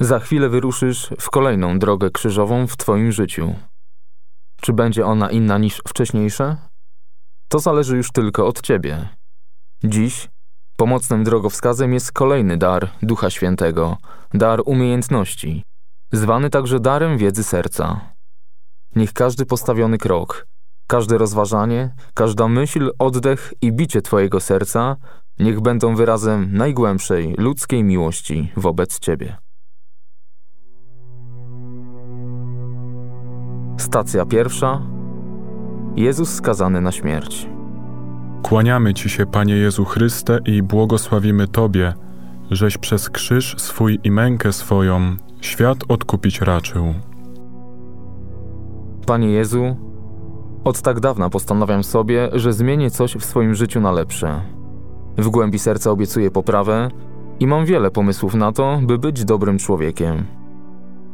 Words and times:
Za 0.00 0.18
chwilę 0.18 0.48
wyruszysz 0.48 1.10
w 1.20 1.30
kolejną 1.30 1.78
drogę 1.78 2.10
krzyżową 2.10 2.66
w 2.66 2.76
Twoim 2.76 3.12
życiu. 3.12 3.54
Czy 4.60 4.72
będzie 4.72 5.06
ona 5.06 5.30
inna 5.30 5.58
niż 5.58 5.82
wcześniejsze? 5.88 6.56
To 7.48 7.58
zależy 7.58 7.96
już 7.96 8.12
tylko 8.12 8.46
od 8.46 8.60
Ciebie. 8.60 9.08
Dziś 9.84 10.28
pomocnym 10.76 11.24
drogowskazem 11.24 11.94
jest 11.94 12.12
kolejny 12.12 12.56
dar 12.56 12.90
Ducha 13.02 13.30
Świętego, 13.30 13.96
dar 14.34 14.62
umiejętności, 14.64 15.62
zwany 16.12 16.50
także 16.50 16.80
darem 16.80 17.18
wiedzy 17.18 17.44
serca. 17.44 18.00
Niech 18.96 19.12
każdy 19.12 19.46
postawiony 19.46 19.98
krok, 19.98 20.46
każde 20.86 21.18
rozważanie, 21.18 21.94
każda 22.14 22.48
myśl, 22.48 22.90
oddech 22.98 23.54
i 23.60 23.72
bicie 23.72 24.02
Twojego 24.02 24.40
serca 24.40 24.96
niech 25.38 25.60
będą 25.60 25.94
wyrazem 25.94 26.48
najgłębszej 26.52 27.34
ludzkiej 27.38 27.84
miłości 27.84 28.52
wobec 28.56 28.98
Ciebie. 28.98 29.36
Stacja 33.78 34.26
pierwsza. 34.26 34.82
Jezus 35.96 36.34
skazany 36.34 36.80
na 36.80 36.92
śmierć. 36.92 37.48
Kłaniamy 38.42 38.94
Ci 38.94 39.08
się, 39.08 39.26
Panie 39.26 39.54
Jezu 39.54 39.84
Chryste, 39.84 40.38
i 40.44 40.62
błogosławimy 40.62 41.48
Tobie, 41.48 41.94
żeś 42.50 42.78
przez 42.78 43.10
krzyż 43.10 43.54
swój 43.58 43.98
i 44.04 44.10
mękę 44.10 44.52
swoją 44.52 45.16
świat 45.40 45.78
odkupić 45.88 46.40
raczył. 46.40 46.94
Panie 49.06 49.30
Jezu, 49.30 49.76
od 50.64 50.82
tak 50.82 51.00
dawna 51.00 51.30
postanawiam 51.30 51.84
sobie, 51.84 52.28
że 52.32 52.52
zmienię 52.52 52.90
coś 52.90 53.14
w 53.14 53.24
swoim 53.24 53.54
życiu 53.54 53.80
na 53.80 53.92
lepsze. 53.92 54.40
W 55.18 55.28
głębi 55.28 55.58
serca 55.58 55.90
obiecuję 55.90 56.30
poprawę 56.30 56.90
i 57.40 57.46
mam 57.46 57.64
wiele 57.66 57.90
pomysłów 57.90 58.34
na 58.34 58.52
to, 58.52 58.80
by 58.82 58.98
być 58.98 59.24
dobrym 59.24 59.58
człowiekiem. 59.58 60.24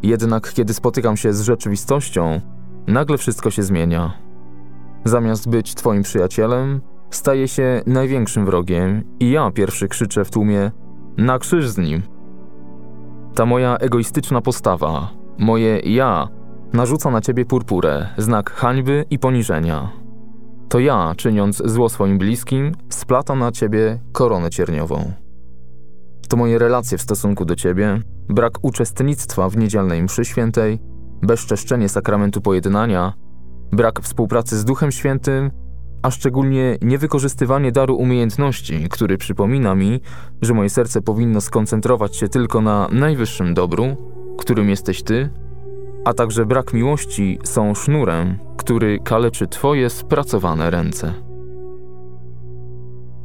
Jednak 0.03 0.53
kiedy 0.53 0.75
spotykam 0.75 1.17
się 1.17 1.33
z 1.33 1.41
rzeczywistością, 1.43 2.41
nagle 2.87 3.19
wszystko 3.19 3.51
się 3.51 3.63
zmienia. 3.63 4.13
Zamiast 5.05 5.49
być 5.49 5.75
Twoim 5.75 6.03
przyjacielem, 6.03 6.81
staje 7.11 7.49
się 7.49 7.83
największym 7.87 8.47
wrogiem 8.47 9.05
i 9.21 9.31
ja 9.31 9.51
pierwszy 9.51 9.89
krzyczę 9.89 10.25
w 10.25 10.31
tłumie: 10.31 10.71
Na 11.17 11.39
krzyż 11.39 11.69
z 11.69 11.79
nim! 11.79 12.03
Ta 13.35 13.47
moja 13.47 13.77
egoistyczna 13.77 14.41
postawa, 14.41 15.11
moje 15.39 15.79
ja, 15.79 16.29
narzuca 16.73 17.11
na 17.11 17.21
ciebie 17.21 17.45
purpurę, 17.45 18.09
znak 18.19 18.51
hańby 18.51 19.05
i 19.11 19.19
poniżenia. 19.19 19.93
To 20.69 20.79
ja, 20.79 21.15
czyniąc 21.17 21.63
zło 21.65 21.89
swoim 21.89 22.19
bliskim, 22.19 22.73
splatam 22.89 23.39
na 23.39 23.53
ciebie 23.53 24.01
koronę 24.13 24.51
cierniową. 24.51 25.13
To 26.29 26.37
moje 26.37 26.59
relacje 26.59 26.99
w 26.99 27.03
stosunku 27.03 27.45
do 27.45 27.57
ciebie, 27.57 28.01
brak 28.29 28.59
uczestnictwa 28.63 29.49
w 29.49 29.57
niedzielnej 29.57 30.03
mszy 30.03 30.25
świętej, 30.25 30.79
bezczeszczenie 31.23 31.89
sakramentu 31.89 32.41
pojednania, 32.41 33.13
brak 33.73 34.01
współpracy 34.01 34.59
z 34.59 34.65
Duchem 34.65 34.93
Świętym, 34.93 35.51
a 36.03 36.11
szczególnie 36.11 36.79
niewykorzystywanie 36.83 37.73
daru 37.73 37.97
umiejętności, 37.97 38.89
który 38.89 39.19
przypomina 39.19 39.75
mi, 39.75 40.01
że 40.43 40.55
moje 40.55 40.71
serce 40.71 41.01
powinno 41.01 41.41
skoncentrować 41.41 42.17
się 42.17 42.29
tylko 42.29 42.61
na 42.61 42.89
najwyższym 42.93 43.55
dobru, 43.55 43.97
którym 44.39 44.71
jesteś 44.71 45.03
Ty, 45.03 45.31
a 46.05 46.15
także 46.15 46.47
brak 46.47 46.73
miłości 46.73 47.39
są 47.45 47.75
sznurem, 47.75 48.39
który 48.57 48.99
kaleczy 48.99 49.47
Twoje 49.47 49.91
spracowane 49.91 50.71
ręce. 50.71 51.15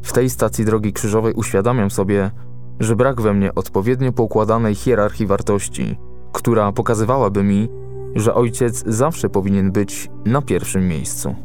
W 0.04 0.14
tej 0.14 0.30
stacji 0.30 0.66
drogi 0.66 0.94
krzyżowej 0.94 1.34
uświadamiam 1.34 1.92
sobie, 1.92 2.32
że 2.80 2.96
brak 2.96 3.22
we 3.22 3.34
mnie 3.34 3.56
odpowiednio 3.56 4.12
poukładanej 4.12 4.76
hierarchii 4.76 5.28
wartości, 5.28 5.98
która 6.32 6.72
pokazywałaby 6.72 7.44
mi, 7.44 7.70
że 8.16 8.34
ojciec 8.34 8.84
zawsze 8.88 9.30
powinien 9.30 9.72
być 9.72 10.10
na 10.26 10.42
pierwszym 10.42 10.88
miejscu. 10.88 11.36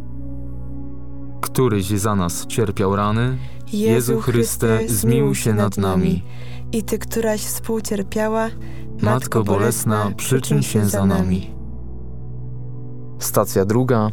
Któryś 1.41 1.87
za 1.87 2.15
nas 2.15 2.47
cierpiał 2.47 2.97
rany, 2.97 3.37
Jezu 3.73 4.21
Chryste, 4.21 4.79
zmiłuj 4.89 5.35
się 5.35 5.55
nad 5.55 5.79
nami. 5.79 6.23
I 6.73 6.83
Ty, 6.83 6.99
któraś 6.99 7.41
współcierpiała, 7.41 8.49
Matko 9.03 9.45
Bolesna, 9.45 10.11
przyczyn 10.17 10.63
się 10.63 10.85
za 10.85 11.07
nami. 11.07 11.51
Stacja 13.19 13.65
druga. 13.65 14.11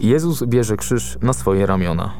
Jezus 0.00 0.44
bierze 0.44 0.76
krzyż 0.76 1.18
na 1.22 1.32
swoje 1.32 1.66
ramiona. 1.66 2.12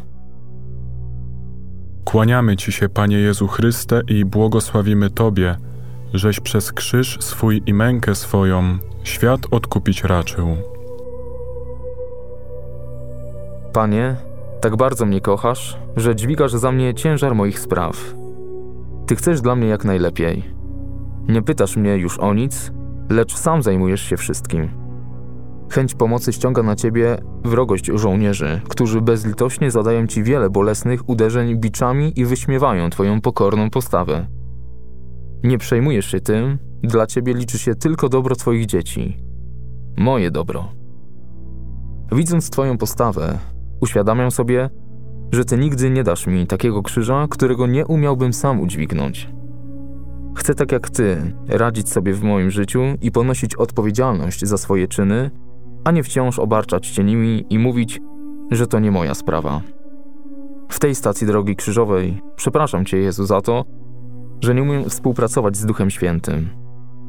Kłaniamy 2.05 2.57
Ci 2.57 2.73
się, 2.73 2.89
Panie 2.89 3.19
Jezu 3.19 3.49
Chryste, 3.49 4.01
i 4.09 4.25
błogosławimy 4.25 5.11
Tobie, 5.11 5.57
żeś 6.15 6.41
przez 6.41 6.73
krzyż 6.73 7.19
swój 7.21 7.63
i 7.67 7.75
mękę 7.75 8.15
swoją 8.15 8.79
świat 9.05 9.41
odkupić 9.51 10.05
raczył. 10.05 10.57
Panie, 13.73 14.17
tak 14.61 14.77
bardzo 14.77 15.07
mnie 15.07 15.21
kochasz, 15.21 15.79
że 15.97 16.17
dźwigasz 16.17 16.53
za 16.53 16.73
mnie 16.73 16.95
ciężar 16.95 17.35
moich 17.35 17.59
spraw. 17.59 18.15
Ty 19.07 19.17
chcesz 19.17 19.41
dla 19.41 19.57
mnie 19.57 19.69
jak 19.69 19.85
najlepiej. 19.85 20.45
Nie 21.29 21.43
pytasz 21.43 21.77
mnie 21.77 21.97
już 21.97 22.19
o 22.19 22.35
nic, 22.35 22.73
lecz 23.11 23.37
sam 23.37 23.63
zajmujesz 23.63 24.03
się 24.03 24.17
wszystkim. 24.17 24.69
Chęć 25.71 25.95
pomocy 25.95 26.33
ściąga 26.33 26.63
na 26.63 26.77
ciebie 26.77 27.19
wrogość 27.45 27.87
żołnierzy, 27.95 28.61
którzy 28.69 29.01
bezlitośnie 29.01 29.71
zadają 29.71 30.07
ci 30.07 30.23
wiele 30.23 30.51
bolesnych 30.51 31.09
uderzeń 31.09 31.57
biczami 31.57 32.21
i 32.21 32.25
wyśmiewają 32.25 32.91
twoją 32.91 33.21
pokorną 33.21 33.71
postawę. 33.71 34.27
Nie 35.45 35.59
przejmujesz 35.59 36.07
się 36.11 36.21
tym, 36.21 36.59
dla 36.83 37.07
ciebie 37.07 37.35
liczy 37.35 37.59
się 37.59 37.75
tylko 37.75 38.09
dobro 38.09 38.37
twoich 38.37 38.67
dzieci. 38.67 39.17
Moje 39.97 40.31
dobro. 40.31 40.69
Widząc 42.13 42.51
twoją 42.51 42.79
postawę, 42.79 43.39
uświadamiam 43.81 44.31
sobie, 44.31 44.71
że 45.33 45.45
ty 45.45 45.59
nigdy 45.59 45.91
nie 45.91 46.05
dasz 46.05 46.27
mi 46.27 46.47
takiego 46.47 46.83
krzyża, 46.83 47.27
którego 47.31 47.67
nie 47.67 47.87
umiałbym 47.87 48.33
sam 48.33 48.61
udźwignąć. 48.61 49.29
Chcę 50.37 50.55
tak 50.55 50.73
jak 50.73 50.91
ty 50.91 51.35
radzić 51.49 51.89
sobie 51.89 52.15
w 52.15 52.23
moim 52.23 52.51
życiu 52.51 52.83
i 53.03 53.11
ponosić 53.11 53.55
odpowiedzialność 53.55 54.47
za 54.47 54.59
swoje 54.59 54.89
czyny, 54.89 55.31
a 55.85 55.91
nie 55.91 56.03
wciąż 56.03 56.39
obarczać 56.39 56.89
cię 56.91 57.05
nimi 57.05 57.47
i 57.51 57.59
mówić, 57.59 58.01
że 58.51 58.67
to 58.67 58.79
nie 58.79 58.91
moja 58.91 59.15
sprawa. 59.15 59.61
W 60.69 60.79
tej 60.79 60.95
stacji 60.95 61.27
drogi 61.27 61.57
krzyżowej 61.57 62.21
przepraszam 62.37 62.85
cię, 62.85 62.99
Jezu, 62.99 63.27
za 63.27 63.41
to, 63.41 63.65
że 64.43 64.55
nie 64.55 64.63
umiem 64.63 64.91
współpracować 64.91 65.57
z 65.57 65.67
Duchem 65.67 65.91
Świętym, 65.91 66.49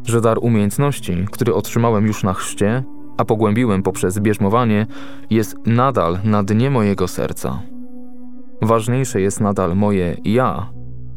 że 0.05 0.21
dar 0.21 0.37
umiejętności, 0.41 1.25
który 1.31 1.53
otrzymałem 1.53 2.07
już 2.07 2.23
na 2.23 2.33
chrzcie, 2.33 2.83
a 3.17 3.25
pogłębiłem 3.25 3.83
poprzez 3.83 4.19
bierzmowanie, 4.19 4.87
jest 5.29 5.55
nadal 5.65 6.19
na 6.23 6.43
dnie 6.43 6.69
mojego 6.69 7.07
serca. 7.07 7.61
Ważniejsze 8.61 9.21
jest 9.21 9.41
nadal 9.41 9.75
moje 9.75 10.17
ja, 10.25 10.69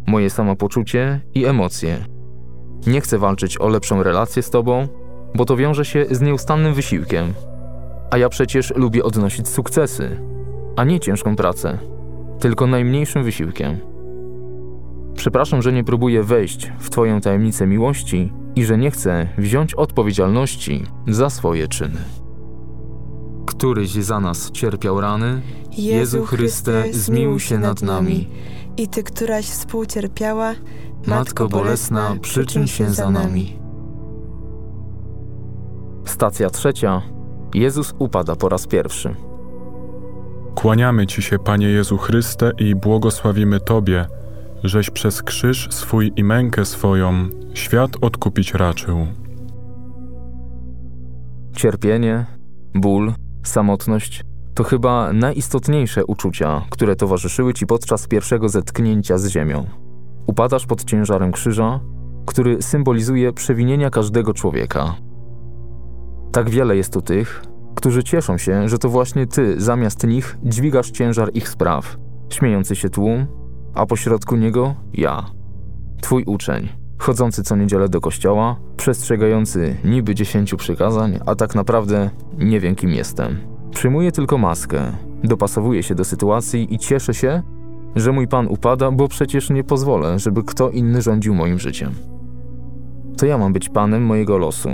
moje 0.06 0.30
samopoczucie 0.30 1.20
i 1.34 1.44
emocje. 1.44 1.96
Nie 2.86 3.00
chcę 3.00 3.18
walczyć 3.18 3.60
o 3.60 3.68
lepszą 3.68 4.02
relację 4.02 4.42
z 4.42 4.50
Tobą, 4.50 4.88
bo 5.34 5.44
to 5.44 5.56
wiąże 5.56 5.84
się 5.84 6.06
z 6.10 6.20
nieustannym 6.20 6.74
wysiłkiem. 6.74 7.32
A 8.10 8.18
ja 8.18 8.28
przecież 8.28 8.72
lubię 8.76 9.04
odnosić 9.04 9.48
sukcesy, 9.48 10.20
a 10.76 10.84
nie 10.84 11.00
ciężką 11.00 11.36
pracę, 11.36 11.78
tylko 12.40 12.66
najmniejszym 12.66 13.24
wysiłkiem. 13.24 13.95
Przepraszam, 15.16 15.62
że 15.62 15.72
nie 15.72 15.84
próbuję 15.84 16.22
wejść 16.22 16.72
w 16.78 16.90
Twoją 16.90 17.20
tajemnicę 17.20 17.66
miłości 17.66 18.32
i 18.56 18.64
że 18.64 18.78
nie 18.78 18.90
chcę 18.90 19.28
wziąć 19.38 19.74
odpowiedzialności 19.74 20.84
za 21.08 21.30
swoje 21.30 21.68
czyny. 21.68 21.98
Któryś 23.46 23.92
za 23.92 24.20
nas 24.20 24.50
cierpiał 24.50 25.00
rany, 25.00 25.40
Jezu 25.78 26.24
Chryste, 26.24 26.84
zmiłuj 26.92 27.40
się 27.40 27.58
nad 27.58 27.82
nami. 27.82 28.28
I 28.76 28.88
Ty, 28.88 29.02
któraś 29.02 29.46
współcierpiała, 29.46 30.54
Matko 31.06 31.48
Bolesna, 31.48 32.16
przyczyn 32.20 32.66
się 32.66 32.90
za 32.90 33.10
nami. 33.10 33.58
Stacja 36.04 36.50
trzecia. 36.50 37.02
Jezus 37.54 37.94
upada 37.98 38.36
po 38.36 38.48
raz 38.48 38.66
pierwszy. 38.66 39.14
Kłaniamy 40.54 41.06
Ci 41.06 41.22
się, 41.22 41.38
Panie 41.38 41.68
Jezu 41.68 41.98
Chryste, 41.98 42.52
i 42.58 42.74
błogosławimy 42.74 43.60
Tobie, 43.60 44.06
żeś 44.68 44.90
przez 44.90 45.22
krzyż 45.22 45.68
swój 45.70 46.12
i 46.16 46.24
mękę 46.24 46.64
swoją 46.64 47.28
świat 47.54 47.90
odkupić 48.00 48.54
raczył. 48.54 49.06
Cierpienie, 51.56 52.26
ból, 52.74 53.12
samotność 53.44 54.24
to 54.56 54.64
chyba 54.64 55.12
najistotniejsze 55.12 56.04
uczucia, 56.04 56.62
które 56.70 56.96
towarzyszyły 56.96 57.54
ci 57.54 57.66
podczas 57.66 58.08
pierwszego 58.08 58.48
zetknięcia 58.48 59.18
z 59.18 59.28
ziemią. 59.28 59.66
Upadasz 60.26 60.66
pod 60.66 60.84
ciężarem 60.84 61.32
krzyża, 61.32 61.80
który 62.26 62.62
symbolizuje 62.62 63.32
przewinienia 63.32 63.90
każdego 63.90 64.34
człowieka. 64.34 64.94
Tak 66.32 66.50
wiele 66.50 66.76
jest 66.76 66.92
tu 66.92 67.02
tych, 67.02 67.42
którzy 67.74 68.04
cieszą 68.04 68.38
się, 68.38 68.68
że 68.68 68.78
to 68.78 68.88
właśnie 68.88 69.26
ty 69.26 69.60
zamiast 69.60 70.06
nich 70.06 70.38
dźwigasz 70.44 70.90
ciężar 70.90 71.30
ich 71.34 71.48
spraw. 71.48 71.96
Śmiejący 72.30 72.76
się 72.76 72.90
tłum, 72.90 73.26
a 73.76 73.86
pośrodku 73.86 74.36
niego 74.36 74.74
ja, 74.94 75.24
twój 76.02 76.24
uczeń, 76.24 76.68
chodzący 76.98 77.42
co 77.42 77.56
niedzielę 77.56 77.88
do 77.88 78.00
kościoła, 78.00 78.56
przestrzegający 78.76 79.76
niby 79.84 80.14
dziesięciu 80.14 80.56
przykazań, 80.56 81.18
a 81.26 81.34
tak 81.34 81.54
naprawdę 81.54 82.10
nie 82.38 82.60
wiem 82.60 82.74
kim 82.74 82.90
jestem. 82.90 83.36
Przyjmuję 83.70 84.12
tylko 84.12 84.38
maskę, 84.38 84.80
dopasowuję 85.24 85.82
się 85.82 85.94
do 85.94 86.04
sytuacji 86.04 86.74
i 86.74 86.78
cieszę 86.78 87.14
się, 87.14 87.42
że 87.96 88.12
mój 88.12 88.28
pan 88.28 88.46
upada, 88.46 88.90
bo 88.90 89.08
przecież 89.08 89.50
nie 89.50 89.64
pozwolę, 89.64 90.18
żeby 90.18 90.42
kto 90.42 90.70
inny 90.70 91.02
rządził 91.02 91.34
moim 91.34 91.58
życiem. 91.58 91.90
To 93.16 93.26
ja 93.26 93.38
mam 93.38 93.52
być 93.52 93.68
panem 93.68 94.02
mojego 94.02 94.38
losu. 94.38 94.68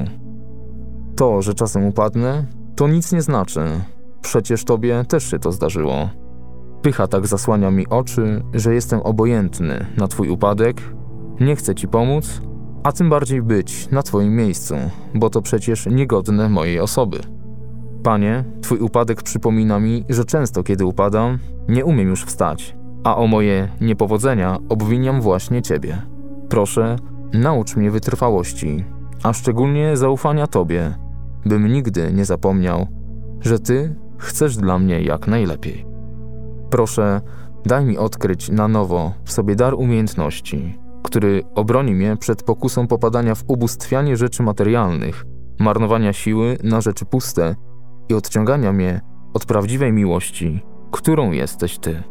To, 1.17 1.43
że 1.43 1.55
czasem 1.55 1.87
upadnę, 1.87 2.47
to 2.77 2.89
nic 2.89 3.13
nie 3.13 3.23
znaczy. 3.23 3.61
Przecież 4.21 4.65
tobie 4.65 5.05
też 5.09 5.31
się 5.31 5.39
to 5.39 5.53
zdarzyło. 5.53 6.22
Pycha 6.83 7.07
tak 7.07 7.27
zasłania 7.27 7.71
mi 7.71 7.89
oczy, 7.89 8.43
że 8.55 8.75
jestem 8.75 9.01
obojętny 9.01 9.87
na 9.97 10.09
twój 10.09 10.29
upadek, 10.29 10.83
nie 11.41 11.57
chcę 11.57 11.75
ci 11.75 11.89
pomóc, 11.89 12.43
a 12.83 12.93
tym 12.93 13.11
bardziej 13.11 13.43
być 13.43 13.91
na 13.91 14.03
twoim 14.03 14.37
miejscu, 14.37 14.75
bo 15.15 15.31
to 15.31 15.43
przecież 15.43 15.87
niegodne 15.87 16.49
mojej 16.49 16.81
osoby. 16.81 17.19
Panie, 18.03 18.45
twój 18.61 18.79
upadek 18.79 19.23
przypomina 19.23 19.81
mi, 19.81 20.05
że 20.09 20.25
często 20.25 20.63
kiedy 20.63 20.85
upadam, 20.85 21.39
nie 21.69 21.85
umiem 21.85 22.09
już 22.09 22.25
wstać, 22.25 22.77
a 23.05 23.17
o 23.17 23.27
moje 23.27 23.69
niepowodzenia 23.81 24.59
obwiniam 24.69 25.21
właśnie 25.21 25.63
ciebie. 25.63 26.03
Proszę, 26.49 26.97
naucz 27.33 27.77
mnie 27.77 27.91
wytrwałości, 27.91 28.85
a 29.23 29.33
szczególnie 29.33 29.97
zaufania 29.97 30.47
tobie, 30.47 30.95
bym 31.45 31.73
nigdy 31.73 32.13
nie 32.13 32.25
zapomniał, 32.25 32.87
że 33.41 33.59
ty 33.59 33.95
chcesz 34.19 34.57
dla 34.57 34.79
mnie 34.79 35.03
jak 35.03 35.27
najlepiej. 35.27 35.92
Proszę, 36.73 37.21
daj 37.67 37.85
mi 37.85 37.99
odkryć 37.99 38.49
na 38.49 38.69
nowo 38.69 39.13
w 39.25 39.33
sobie 39.33 39.57
dar 39.57 39.75
umiejętności, 39.75 40.79
który 41.03 41.43
obroni 41.55 41.95
mnie 41.95 42.17
przed 42.17 42.43
pokusą 42.43 42.87
popadania 42.87 43.35
w 43.35 43.45
ubóstwianie 43.47 44.17
rzeczy 44.17 44.43
materialnych, 44.43 45.25
marnowania 45.59 46.13
siły 46.13 46.59
na 46.63 46.81
rzeczy 46.81 47.05
puste 47.05 47.55
i 48.09 48.15
odciągania 48.15 48.73
mnie 48.73 49.01
od 49.35 49.47
prawdziwej 49.47 49.93
miłości, 49.93 50.63
którą 50.93 51.31
jesteś 51.31 51.79
Ty. 51.79 52.03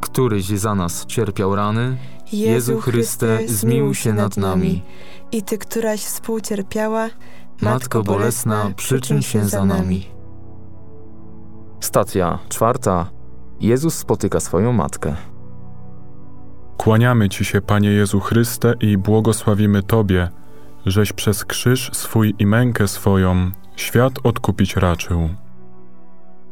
Któryś 0.00 0.46
za 0.48 0.74
nas 0.74 1.06
cierpiał 1.06 1.56
rany, 1.56 1.96
Jezu 2.32 2.80
Chryste, 2.80 3.38
zmiłuj 3.46 3.94
się 3.94 4.12
nad 4.12 4.36
nami. 4.36 4.82
I 5.32 5.42
Ty, 5.42 5.58
któraś 5.58 6.04
współcierpiała, 6.04 7.08
Matko 7.62 8.02
Bolesna, 8.02 8.70
przyczyn 8.76 9.22
się 9.22 9.44
za 9.44 9.64
nami. 9.64 10.06
Stacja 11.80 12.38
czwarta. 12.48 13.17
Jezus 13.60 13.94
spotyka 13.94 14.40
swoją 14.40 14.72
matkę. 14.72 15.16
Kłaniamy 16.76 17.28
Ci 17.28 17.44
się, 17.44 17.60
Panie 17.60 17.90
Jezu 17.90 18.20
Chryste, 18.20 18.74
i 18.80 18.98
błogosławimy 18.98 19.82
Tobie, 19.82 20.28
żeś 20.86 21.12
przez 21.12 21.44
krzyż 21.44 21.90
swój 21.92 22.34
i 22.38 22.46
mękę 22.46 22.88
swoją 22.88 23.50
świat 23.76 24.12
odkupić 24.24 24.76
raczył. 24.76 25.28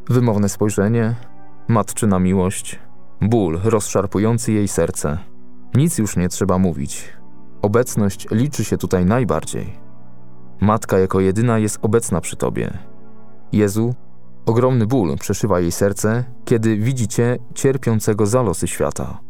Wymowne 0.08 0.49
spojrzenie, 0.49 1.14
matczyna 1.69 2.19
miłość, 2.19 2.79
ból 3.20 3.61
rozszarpujący 3.64 4.53
jej 4.53 4.69
serce. 4.69 5.19
Nic 5.75 5.99
już 5.99 6.17
nie 6.17 6.29
trzeba 6.29 6.58
mówić. 6.58 7.12
Obecność 7.62 8.26
liczy 8.31 8.64
się 8.64 8.79
tutaj 8.79 9.05
najbardziej. 9.05 9.79
Matka 10.61 10.99
jako 10.99 11.20
jedyna 11.20 11.58
jest 11.58 11.79
obecna 11.82 12.20
przy 12.20 12.37
Tobie. 12.37 12.79
Jezu, 13.53 13.94
ogromny 14.46 14.87
ból 14.87 15.16
przeszywa 15.16 15.60
jej 15.60 15.72
serce, 15.72 16.25
kiedy 16.44 16.76
widzi 16.76 17.08
Cię 17.08 17.38
cierpiącego 17.54 18.26
za 18.26 18.43
losy 18.43 18.69
świata. 18.69 19.20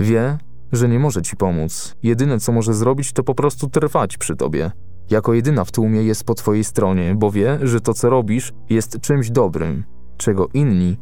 Wie, 0.00 0.38
że 0.72 0.88
nie 0.88 0.98
może 0.98 1.22
ci 1.22 1.36
pomóc. 1.36 1.96
Jedyne, 2.02 2.40
co 2.40 2.52
może 2.52 2.74
zrobić, 2.74 3.12
to 3.12 3.22
po 3.22 3.34
prostu 3.34 3.70
trwać 3.70 4.18
przy 4.18 4.36
tobie. 4.36 4.70
Jako 5.10 5.34
jedyna 5.34 5.64
w 5.64 5.72
tłumie 5.72 6.02
jest 6.02 6.24
po 6.24 6.34
twojej 6.34 6.64
stronie, 6.64 7.14
bo 7.14 7.30
wie, 7.30 7.58
że 7.62 7.80
to, 7.80 7.94
co 7.94 8.10
robisz, 8.10 8.52
jest 8.70 9.00
czymś 9.00 9.30
dobrym, 9.30 9.84
czego 10.16 10.48
inni 10.54 10.96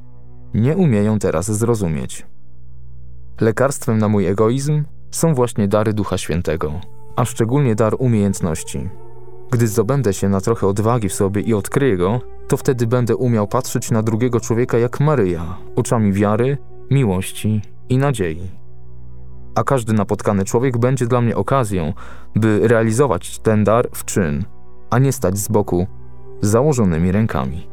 nie 0.55 0.77
umieją 0.77 1.19
teraz 1.19 1.51
zrozumieć. 1.51 2.27
Lekarstwem 3.41 3.99
na 3.99 4.09
mój 4.09 4.27
egoizm 4.27 4.85
są 5.11 5.35
właśnie 5.35 5.69
dary 5.69 5.93
Ducha 5.93 6.19
Świętego, 6.19 6.81
a 7.17 7.25
szczególnie 7.25 7.75
dar 7.75 7.95
umiejętności. 7.99 8.89
Gdy 9.53 9.69
zdobędę 9.69 10.13
się 10.13 10.29
na 10.29 10.41
trochę 10.41 10.67
odwagi 10.67 11.09
w 11.09 11.15
sobie 11.15 11.43
i 11.43 11.55
odkryję 11.55 11.97
go, 11.97 12.21
to 12.49 12.57
wtedy 12.57 12.87
będę 12.87 13.17
umiał 13.17 13.49
patrzeć 13.49 13.91
na 13.91 14.03
drugiego 14.03 14.41
człowieka 14.41 14.79
jak 14.79 15.01
Maryja, 15.01 15.59
oczami 15.77 16.13
wiary, 16.13 16.59
miłości 16.91 17.63
i 17.89 17.99
nadziei 17.99 18.63
a 19.55 19.65
każdy 19.65 19.93
napotkany 19.93 20.45
człowiek 20.45 20.79
będzie 20.79 21.07
dla 21.07 21.21
mnie 21.21 21.37
okazją, 21.37 21.93
by 22.37 22.69
realizować 22.69 23.39
ten 23.39 23.65
dar 23.65 23.89
w 23.93 24.05
czyn, 24.05 24.45
a 24.91 24.99
nie 24.99 25.13
stać 25.13 25.39
z 25.39 25.49
boku 25.49 25.87
z 26.41 26.49
założonymi 26.49 27.13
rękami. 27.13 27.67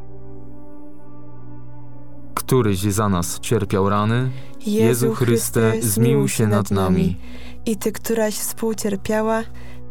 Któryś 2.34 2.80
za 2.80 3.10
nas 3.10 3.40
cierpiał 3.40 3.90
rany, 3.90 4.30
Jezu 4.66 5.14
Chryste, 5.14 5.74
zmiłuj 5.81 6.30
się 6.30 6.48
nad 6.48 6.72
nami. 6.72 7.18
I 7.66 7.78
Ty, 7.78 7.92
któraś 7.92 8.36
współcierpiała, 8.36 9.44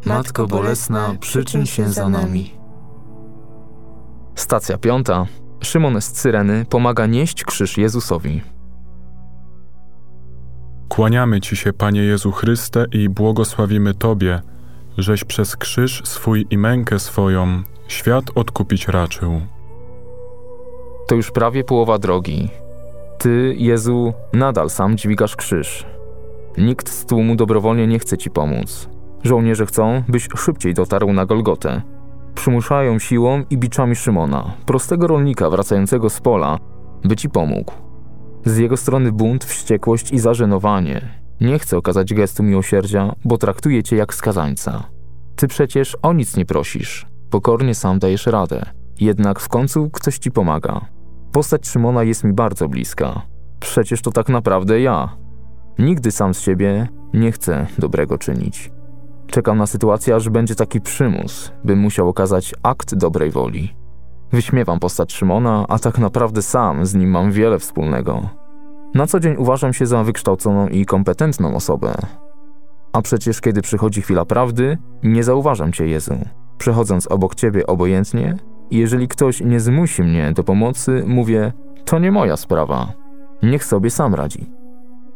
Matko 0.05 0.47
Bolesna, 0.47 1.15
przyczyn 1.19 1.65
się 1.65 1.89
za 1.89 2.09
nami. 2.09 2.53
Stacja 4.35 4.77
piąta. 4.77 5.25
Szymon 5.61 6.01
z 6.01 6.11
Cyreny 6.11 6.65
pomaga 6.69 7.05
nieść 7.05 7.43
krzyż 7.43 7.77
Jezusowi. 7.77 8.41
Kłaniamy 10.89 11.41
Ci 11.41 11.55
się, 11.55 11.73
Panie 11.73 12.01
Jezu 12.01 12.31
Chryste, 12.31 12.85
i 12.91 13.09
błogosławimy 13.09 13.93
Tobie, 13.93 14.41
żeś 14.97 15.23
przez 15.23 15.55
krzyż 15.55 16.01
swój 16.05 16.47
i 16.49 16.57
mękę 16.57 16.99
swoją 16.99 17.63
świat 17.87 18.25
odkupić 18.35 18.87
raczył. 18.87 19.41
To 21.07 21.15
już 21.15 21.31
prawie 21.31 21.63
połowa 21.63 21.97
drogi. 21.97 22.49
Ty, 23.17 23.55
Jezu, 23.57 24.13
nadal 24.33 24.69
sam 24.69 24.97
dźwigasz 24.97 25.35
krzyż. 25.35 25.85
Nikt 26.57 26.89
z 26.89 27.05
tłumu 27.05 27.35
dobrowolnie 27.35 27.87
nie 27.87 27.99
chce 27.99 28.17
Ci 28.17 28.29
pomóc. 28.29 28.89
Żołnierze 29.23 29.65
chcą, 29.65 30.03
byś 30.07 30.27
szybciej 30.35 30.73
dotarł 30.73 31.13
na 31.13 31.25
Golgotę. 31.25 31.81
Przymuszają 32.35 32.99
siłą 32.99 33.43
i 33.49 33.57
biczami 33.57 33.95
Szymona, 33.95 34.53
prostego 34.65 35.07
rolnika 35.07 35.49
wracającego 35.49 36.09
z 36.09 36.21
pola, 36.21 36.57
by 37.03 37.15
Ci 37.15 37.29
pomógł. 37.29 37.73
Z 38.45 38.57
jego 38.57 38.77
strony 38.77 39.11
bunt, 39.11 39.45
wściekłość 39.45 40.11
i 40.11 40.19
zażenowanie. 40.19 41.01
Nie 41.41 41.59
chce 41.59 41.77
okazać 41.77 42.13
gestu 42.13 42.43
miłosierdzia, 42.43 43.15
bo 43.25 43.37
traktuje 43.37 43.83
cię 43.83 43.95
jak 43.95 44.13
skazańca. 44.13 44.83
Ty 45.35 45.47
przecież 45.47 45.97
o 46.01 46.13
nic 46.13 46.37
nie 46.37 46.45
prosisz. 46.45 47.05
Pokornie 47.29 47.75
sam 47.75 47.99
dajesz 47.99 48.25
radę. 48.25 48.65
Jednak 48.99 49.39
w 49.39 49.49
końcu 49.49 49.89
ktoś 49.89 50.17
ci 50.17 50.31
pomaga. 50.31 50.81
Postać 51.31 51.67
Szymona 51.67 52.03
jest 52.03 52.23
mi 52.23 52.33
bardzo 52.33 52.69
bliska. 52.69 53.21
Przecież 53.59 54.01
to 54.01 54.11
tak 54.11 54.29
naprawdę 54.29 54.81
ja. 54.81 55.17
Nigdy 55.79 56.11
sam 56.11 56.33
z 56.33 56.39
siebie 56.39 56.87
nie 57.13 57.31
chcę 57.31 57.67
dobrego 57.77 58.17
czynić. 58.17 58.71
Czekam 59.29 59.57
na 59.57 59.67
sytuację, 59.67 60.15
aż 60.15 60.29
będzie 60.29 60.55
taki 60.55 60.81
przymus, 60.81 61.51
bym 61.63 61.79
musiał 61.79 62.09
okazać 62.09 62.55
akt 62.63 62.95
dobrej 62.95 63.31
woli. 63.31 63.75
Wyśmiewam 64.31 64.79
postać 64.79 65.13
Szymona, 65.13 65.65
a 65.69 65.79
tak 65.79 65.97
naprawdę 65.97 66.41
sam 66.41 66.85
z 66.85 66.95
nim 66.95 67.09
mam 67.09 67.31
wiele 67.31 67.59
wspólnego. 67.59 68.29
Na 68.93 69.07
co 69.07 69.19
dzień 69.19 69.35
uważam 69.37 69.73
się 69.73 69.85
za 69.85 70.03
wykształconą 70.03 70.67
i 70.67 70.85
kompetentną 70.85 71.55
osobę. 71.55 71.93
A 72.93 73.01
przecież 73.01 73.41
kiedy 73.41 73.61
przychodzi 73.61 74.01
chwila 74.01 74.25
prawdy, 74.25 74.77
nie 75.03 75.23
zauważam 75.23 75.71
cię, 75.71 75.87
Jezu. 75.87 76.15
Przechodząc 76.57 77.07
obok 77.07 77.35
ciebie 77.35 77.67
obojętnie, 77.67 78.37
jeżeli 78.71 79.07
ktoś 79.07 79.41
nie 79.41 79.59
zmusi 79.59 80.03
mnie 80.03 80.31
do 80.31 80.43
pomocy, 80.43 81.03
mówię: 81.07 81.53
To 81.85 81.99
nie 81.99 82.11
moja 82.11 82.37
sprawa. 82.37 82.93
Niech 83.43 83.65
sobie 83.65 83.89
sam 83.89 84.15
radzi. 84.15 84.51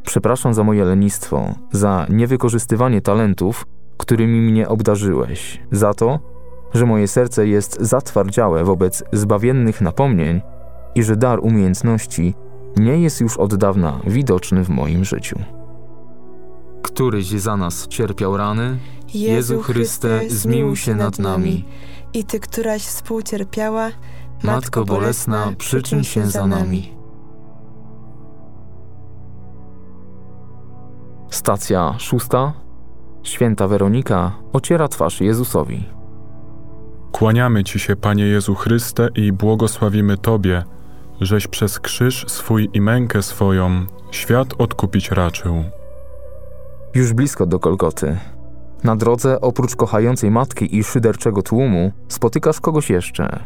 Przepraszam 0.04 0.54
za 0.54 0.64
moje 0.64 0.84
lenistwo, 0.84 1.56
za 1.72 2.06
niewykorzystywanie 2.10 3.02
talentów, 3.02 3.66
którymi 3.98 4.42
mnie 4.42 4.70
obdarzyłeś, 4.70 5.62
za 5.72 5.94
to, 5.94 6.20
że 6.74 6.86
moje 6.86 7.08
serce 7.08 7.48
jest 7.48 7.78
zatwardziałe 7.82 8.64
wobec 8.64 9.04
zbawiennych 9.14 9.82
napomnień 9.82 10.42
i 10.96 11.04
że 11.04 11.16
dar 11.16 11.40
umiejętności 11.40 12.34
nie 12.78 13.00
jest 13.00 13.22
już 13.22 13.38
od 13.38 13.56
dawna 13.56 14.00
widoczny 14.08 14.64
w 14.64 14.70
moim 14.70 15.06
życiu. 15.06 15.40
Któryś 16.82 17.30
za 17.30 17.58
nas 17.58 17.88
cierpiał 17.88 18.38
rany, 18.38 18.78
Jezu 19.14 19.62
Chryste, 19.62 20.22
zmiłuj 20.30 20.76
się 20.76 20.96
nad 20.96 21.20
nami. 21.20 21.66
I 22.14 22.24
Ty, 22.24 22.40
któraś 22.40 22.82
współcierpiała, 22.82 23.90
Matko 24.44 24.86
Bolesna, 24.86 25.54
przyczyn 25.58 26.04
się 26.04 26.26
za 26.26 26.48
nami. 26.48 26.94
Stacja 31.30 31.96
szósta. 32.00 32.63
Święta 33.24 33.68
Weronika 33.68 34.32
ociera 34.54 34.88
twarz 34.88 35.22
Jezusowi. 35.22 35.90
Kłaniamy 37.12 37.64
Ci 37.64 37.80
się, 37.80 37.96
Panie 37.96 38.26
Jezu 38.26 38.56
Chryste, 38.56 39.10
i 39.16 39.32
błogosławimy 39.32 40.18
Tobie, 40.18 40.64
żeś 41.22 41.48
przez 41.48 41.80
krzyż 41.80 42.26
swój 42.28 42.70
i 42.74 42.82
mękę 42.82 43.24
swoją 43.24 43.86
świat 44.12 44.48
odkupić 44.58 45.12
raczył. 45.12 45.64
Już 46.96 47.14
blisko 47.14 47.46
do 47.46 47.60
Golgoty. 47.60 48.18
Na 48.84 48.96
drodze, 48.96 49.42
oprócz 49.42 49.76
kochającej 49.76 50.32
matki 50.32 50.78
i 50.78 50.84
szyderczego 50.84 51.42
tłumu, 51.42 51.92
spotykasz 52.08 52.60
kogoś 52.60 52.90
jeszcze. 52.90 53.40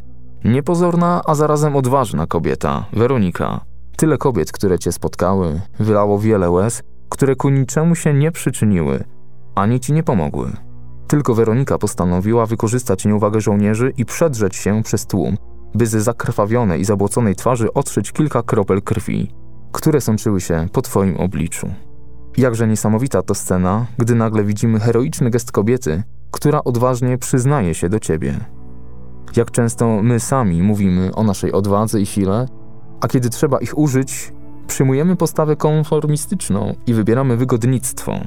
Niepozorna, 0.44 1.22
a 1.26 1.36
zarazem 1.36 1.76
odważna 1.76 2.28
kobieta, 2.28 2.86
Weronika. 2.94 3.62
Tyle 3.98 4.18
kobiet, 4.18 4.52
które 4.52 4.80
cię 4.80 4.92
spotkały, 4.92 5.62
wylało 5.80 6.20
wiele 6.20 6.50
łez, 6.50 6.84
które 7.10 7.36
ku 7.36 7.50
niczemu 7.50 7.96
się 7.96 8.14
nie 8.14 8.32
przyczyniły, 8.32 9.04
ani 9.58 9.80
ci 9.80 9.94
nie 9.94 10.04
pomogły. 10.04 10.52
Tylko 11.08 11.36
Weronika 11.36 11.78
postanowiła 11.78 12.46
wykorzystać 12.46 13.06
nieuwagę 13.06 13.42
żołnierzy 13.42 13.94
i 13.98 14.06
przedrzeć 14.06 14.56
się 14.56 14.84
przez 14.84 15.06
tłum, 15.06 15.38
by 15.76 15.88
z 15.88 15.92
zakrwawionej 15.92 16.82
i 16.82 16.86
zabłoconej 16.86 17.36
twarzy 17.36 17.74
otrzeć 17.74 18.12
kilka 18.12 18.44
kropel 18.44 18.82
krwi, 18.82 19.32
które 19.72 20.02
sączyły 20.02 20.42
się 20.42 20.68
po 20.72 20.82
twoim 20.82 21.18
obliczu. 21.18 21.70
Jakże 22.38 22.68
niesamowita 22.68 23.22
to 23.22 23.36
scena, 23.36 23.86
gdy 23.98 24.16
nagle 24.16 24.44
widzimy 24.44 24.80
heroiczny 24.80 25.30
gest 25.30 25.52
kobiety, 25.52 26.04
która 26.32 26.64
odważnie 26.64 27.18
przyznaje 27.18 27.74
się 27.74 27.90
do 27.90 28.00
ciebie. 28.00 28.40
Jak 29.36 29.52
często 29.52 30.04
my 30.04 30.20
sami 30.20 30.64
mówimy 30.64 31.16
o 31.16 31.24
naszej 31.24 31.52
odwadze 31.52 32.02
i 32.02 32.06
sile, 32.06 32.46
a 33.02 33.08
kiedy 33.08 33.30
trzeba 33.30 33.60
ich 33.60 33.78
użyć, 33.78 34.34
przyjmujemy 34.68 35.16
postawę 35.16 35.56
konformistyczną 35.56 36.76
i 36.88 36.94
wybieramy 36.94 37.38
wygodnictwo. 37.38 38.20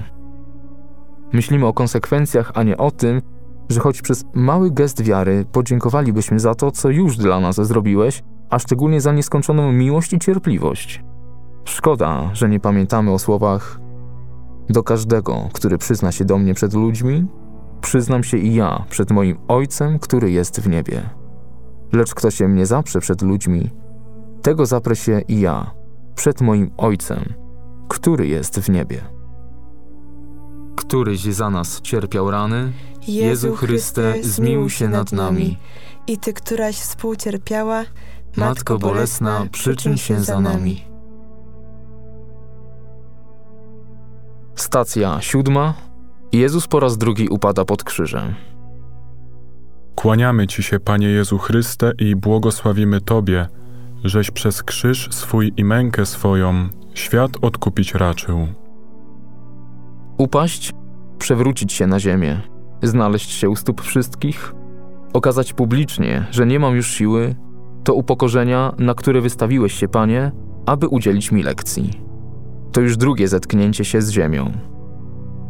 Myślimy 1.32 1.66
o 1.66 1.72
konsekwencjach, 1.72 2.52
a 2.54 2.62
nie 2.62 2.76
o 2.76 2.90
tym, 2.90 3.22
że 3.68 3.80
choć 3.80 4.02
przez 4.02 4.24
mały 4.34 4.70
gest 4.70 5.02
wiary 5.02 5.44
podziękowalibyśmy 5.52 6.40
za 6.40 6.54
to, 6.54 6.70
co 6.70 6.90
już 6.90 7.16
dla 7.16 7.40
nas 7.40 7.56
zrobiłeś, 7.56 8.22
a 8.50 8.58
szczególnie 8.58 9.00
za 9.00 9.12
nieskończoną 9.12 9.72
miłość 9.72 10.12
i 10.12 10.18
cierpliwość. 10.18 11.04
Szkoda, 11.64 12.30
że 12.32 12.48
nie 12.48 12.60
pamiętamy 12.60 13.12
o 13.12 13.18
słowach 13.18 13.80
do 14.68 14.82
każdego, 14.82 15.48
który 15.52 15.78
przyzna 15.78 16.12
się 16.12 16.24
do 16.24 16.38
mnie 16.38 16.54
przed 16.54 16.74
ludźmi, 16.74 17.26
przyznam 17.80 18.24
się 18.24 18.36
i 18.36 18.54
ja 18.54 18.84
przed 18.90 19.10
moim 19.10 19.38
Ojcem, 19.48 19.98
który 19.98 20.30
jest 20.30 20.60
w 20.60 20.68
niebie. 20.68 21.02
Lecz 21.92 22.14
kto 22.14 22.30
się 22.30 22.48
mnie 22.48 22.66
zaprze 22.66 23.00
przed 23.00 23.22
ludźmi, 23.22 23.70
tego 24.42 24.66
zaprę 24.66 24.96
się 24.96 25.20
i 25.28 25.40
ja 25.40 25.70
przed 26.14 26.40
moim 26.40 26.70
Ojcem, 26.76 27.24
który 27.88 28.26
jest 28.26 28.60
w 28.60 28.70
niebie. 28.70 29.19
Któryś 30.80 31.20
za 31.20 31.50
nas 31.50 31.80
cierpiał 31.80 32.30
rany, 32.30 32.72
Jezu 33.08 33.56
Chryste, 33.56 34.14
zmiłuj 34.22 34.70
się 34.70 34.88
nad 34.88 35.12
nami. 35.12 35.58
I 36.06 36.18
Ty, 36.18 36.32
któraś 36.32 36.76
współcierpiała, 36.76 37.84
Matko 38.36 38.78
Bolesna, 38.78 39.46
przyczyn 39.52 39.96
się 39.96 40.20
za 40.20 40.40
nami. 40.40 40.84
Stacja 44.54 45.20
siódma. 45.20 45.74
Jezus 46.32 46.66
po 46.66 46.80
raz 46.80 46.98
drugi 46.98 47.28
upada 47.28 47.64
pod 47.64 47.84
krzyżem. 47.84 48.34
Kłaniamy 49.94 50.46
Ci 50.46 50.62
się, 50.62 50.80
Panie 50.80 51.08
Jezu 51.08 51.38
Chryste, 51.38 51.92
i 51.98 52.16
błogosławimy 52.16 53.00
Tobie, 53.00 53.48
żeś 54.04 54.30
przez 54.30 54.62
krzyż 54.62 55.08
swój 55.10 55.52
i 55.56 55.64
mękę 55.64 56.06
swoją 56.06 56.68
świat 56.94 57.30
odkupić 57.42 57.94
raczył. 57.94 58.48
Upaść, 60.20 60.72
przewrócić 61.18 61.72
się 61.72 61.86
na 61.86 62.00
ziemię, 62.00 62.40
znaleźć 62.82 63.30
się 63.30 63.50
u 63.50 63.56
stóp 63.56 63.80
wszystkich, 63.80 64.54
okazać 65.12 65.52
publicznie, 65.52 66.26
że 66.30 66.46
nie 66.46 66.58
mam 66.58 66.76
już 66.76 66.90
siły, 66.90 67.34
to 67.84 67.94
upokorzenia, 67.94 68.74
na 68.78 68.94
które 68.94 69.20
wystawiłeś 69.20 69.72
się, 69.72 69.88
Panie, 69.88 70.32
aby 70.66 70.88
udzielić 70.88 71.32
mi 71.32 71.42
lekcji. 71.42 71.90
To 72.72 72.80
już 72.80 72.96
drugie 72.96 73.28
zetknięcie 73.28 73.84
się 73.84 74.02
z 74.02 74.10
ziemią. 74.10 74.52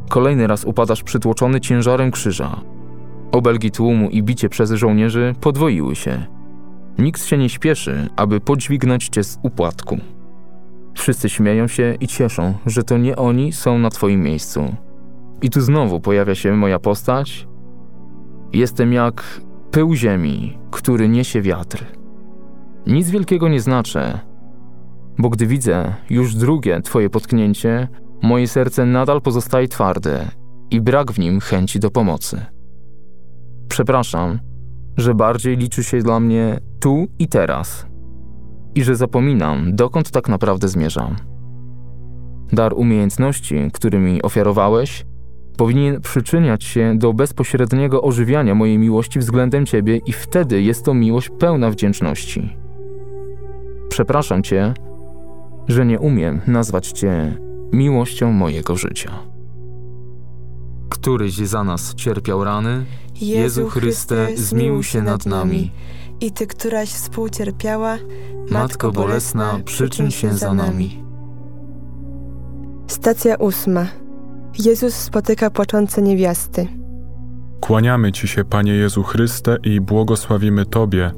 Kolejny 0.08 0.46
raz 0.46 0.64
upadasz 0.64 1.02
przytłoczony 1.02 1.60
ciężarem 1.60 2.10
krzyża. 2.10 2.60
Obelgi 3.32 3.70
tłumu 3.70 4.10
i 4.10 4.22
bicie 4.22 4.48
przez 4.48 4.70
żołnierzy 4.70 5.34
podwoiły 5.40 5.96
się. 5.96 6.26
Nikt 6.98 7.24
się 7.24 7.38
nie 7.38 7.48
śpieszy, 7.48 8.08
aby 8.16 8.40
podźwignąć 8.40 9.08
cię 9.08 9.24
z 9.24 9.38
upłatku. 9.42 9.98
Wszyscy 10.94 11.28
śmieją 11.28 11.68
się 11.68 11.96
i 12.00 12.06
cieszą, 12.06 12.54
że 12.66 12.82
to 12.82 12.98
nie 12.98 13.16
oni 13.16 13.52
są 13.52 13.78
na 13.78 13.90
twoim 13.90 14.22
miejscu. 14.22 14.74
I 15.42 15.50
tu 15.50 15.60
znowu 15.60 16.00
pojawia 16.00 16.34
się 16.34 16.56
moja 16.56 16.78
postać. 16.78 17.48
Jestem 18.52 18.92
jak 18.92 19.40
pył 19.70 19.94
ziemi, 19.94 20.58
który 20.70 21.08
niesie 21.08 21.42
wiatr. 21.42 21.84
Nic 22.86 23.10
wielkiego 23.10 23.48
nie 23.48 23.60
znaczę, 23.60 24.18
bo 25.18 25.28
gdy 25.28 25.46
widzę 25.46 25.94
już 26.10 26.34
drugie 26.34 26.80
twoje 26.80 27.10
potknięcie, 27.10 27.88
moje 28.22 28.48
serce 28.48 28.86
nadal 28.86 29.20
pozostaje 29.20 29.68
twarde 29.68 30.28
i 30.70 30.80
brak 30.80 31.12
w 31.12 31.18
nim 31.18 31.40
chęci 31.40 31.80
do 31.80 31.90
pomocy. 31.90 32.40
Przepraszam, 33.68 34.38
że 34.96 35.14
bardziej 35.14 35.56
liczy 35.56 35.84
się 35.84 35.98
dla 35.98 36.20
mnie 36.20 36.60
tu 36.80 37.06
i 37.18 37.28
teraz 37.28 37.89
i 38.74 38.84
że 38.84 38.96
zapominam, 38.96 39.76
dokąd 39.76 40.10
tak 40.10 40.28
naprawdę 40.28 40.68
zmierzam. 40.68 41.16
Dar 42.52 42.74
umiejętności, 42.74 43.70
który 43.72 43.98
mi 43.98 44.22
ofiarowałeś, 44.22 45.04
powinien 45.56 46.00
przyczyniać 46.00 46.64
się 46.64 46.98
do 46.98 47.12
bezpośredniego 47.12 48.02
ożywiania 48.02 48.54
mojej 48.54 48.78
miłości 48.78 49.18
względem 49.18 49.66
Ciebie, 49.66 50.00
i 50.06 50.12
wtedy 50.12 50.62
jest 50.62 50.84
to 50.84 50.94
miłość 50.94 51.30
pełna 51.38 51.70
wdzięczności. 51.70 52.56
Przepraszam 53.88 54.42
Cię, 54.42 54.74
że 55.68 55.86
nie 55.86 55.98
umiem 56.00 56.40
nazwać 56.46 56.88
Cię 56.88 57.36
miłością 57.72 58.32
mojego 58.32 58.76
życia. 58.76 59.10
Któryś 60.88 61.36
za 61.36 61.64
nas 61.64 61.94
cierpiał 61.94 62.44
rany, 62.44 62.84
Jezu 63.20 63.68
Chryste, 63.68 64.28
zmiłuj 64.34 64.82
się 64.82 65.02
nad 65.02 65.26
nami. 65.26 65.70
I 66.20 66.32
Ty, 66.32 66.46
któraś 66.46 66.88
współcierpiała, 66.88 67.96
Matko 68.50 68.92
Bolesna, 68.92 69.60
przyczyn 69.64 70.10
się 70.10 70.32
za 70.34 70.54
nami. 70.54 71.04
Stacja 72.86 73.36
ósma. 73.36 73.86
Jezus 74.58 74.94
spotyka 74.94 75.50
płaczące 75.50 76.02
niewiasty. 76.02 76.68
Kłaniamy 77.60 78.12
Ci 78.12 78.28
się, 78.28 78.44
Panie 78.44 78.72
Jezu 78.72 79.02
Chryste, 79.02 79.56
i 79.64 79.80
błogosławimy 79.80 80.66
Tobie, 80.66 81.12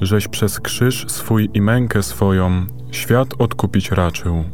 żeś 0.00 0.28
przez 0.28 0.60
krzyż 0.60 1.06
swój 1.08 1.50
i 1.54 1.60
mękę 1.60 2.02
swoją 2.02 2.66
świat 2.90 3.28
odkupić 3.38 3.90
raczył. 3.90 4.44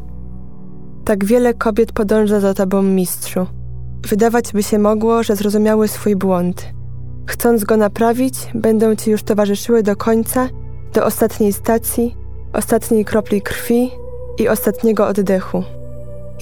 Tak 1.05 1.25
wiele 1.25 1.55
kobiet 1.55 1.93
podąża 1.93 2.41
za 2.41 2.55
Tobą, 2.55 2.83
mistrzu. 2.83 3.47
Wydawać 4.09 4.53
by 4.53 4.63
się 4.63 4.79
mogło, 4.79 5.23
że 5.23 5.37
zrozumiały 5.37 5.89
swój 5.89 6.17
błąd. 6.17 6.78
Chcąc 7.29 7.65
go 7.65 7.77
naprawić, 7.77 8.35
będą 8.55 8.97
Ci 8.97 9.11
już 9.11 9.23
towarzyszyły 9.23 9.83
do 9.83 9.97
końca, 9.97 10.49
do 10.95 11.05
ostatniej 11.05 11.53
stacji, 11.53 12.17
ostatniej 12.53 13.05
kropli 13.05 13.43
krwi 13.43 13.91
i 14.39 14.49
ostatniego 14.49 15.09
oddechu. 15.09 15.63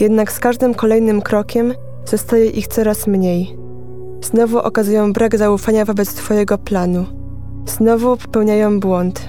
Jednak 0.00 0.32
z 0.32 0.38
każdym 0.38 0.74
kolejnym 0.74 1.22
krokiem 1.22 1.74
zostaje 2.04 2.50
ich 2.50 2.68
coraz 2.68 3.06
mniej. 3.06 3.56
Znowu 4.22 4.58
okazują 4.58 5.12
brak 5.12 5.38
zaufania 5.38 5.84
wobec 5.84 6.14
Twojego 6.14 6.58
planu. 6.58 7.04
Znowu 7.66 8.16
popełniają 8.16 8.80
błąd. 8.80 9.28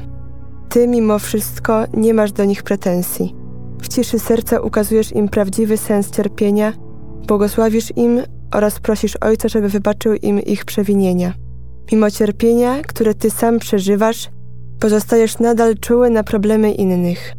Ty 0.70 0.88
mimo 0.88 1.20
wszystko 1.20 1.84
nie 1.94 2.14
masz 2.14 2.32
do 2.32 2.46
nich 2.46 2.64
pretensji. 2.64 3.36
W 3.82 3.88
ciszy 3.88 4.20
serca 4.20 4.60
ukazujesz 4.62 5.12
im 5.12 5.30
prawdziwy 5.30 5.78
sens 5.78 6.12
cierpienia, 6.12 6.74
błogosławisz 7.28 7.94
im 7.96 8.22
oraz 8.54 8.80
prosisz 8.80 9.16
Ojca, 9.16 9.48
żeby 9.48 9.70
wybaczył 9.70 10.14
im 10.14 10.42
ich 10.42 10.66
przewinienia. 10.66 11.47
Mimo 11.92 12.12
cierpienia, 12.12 12.82
które 12.82 13.14
Ty 13.14 13.30
sam 13.30 13.60
przeżywasz, 13.60 14.30
pozostajesz 14.80 15.40
nadal 15.40 15.76
czuły 15.78 16.10
na 16.10 16.24
problemy 16.24 16.72
innych. 16.72 17.34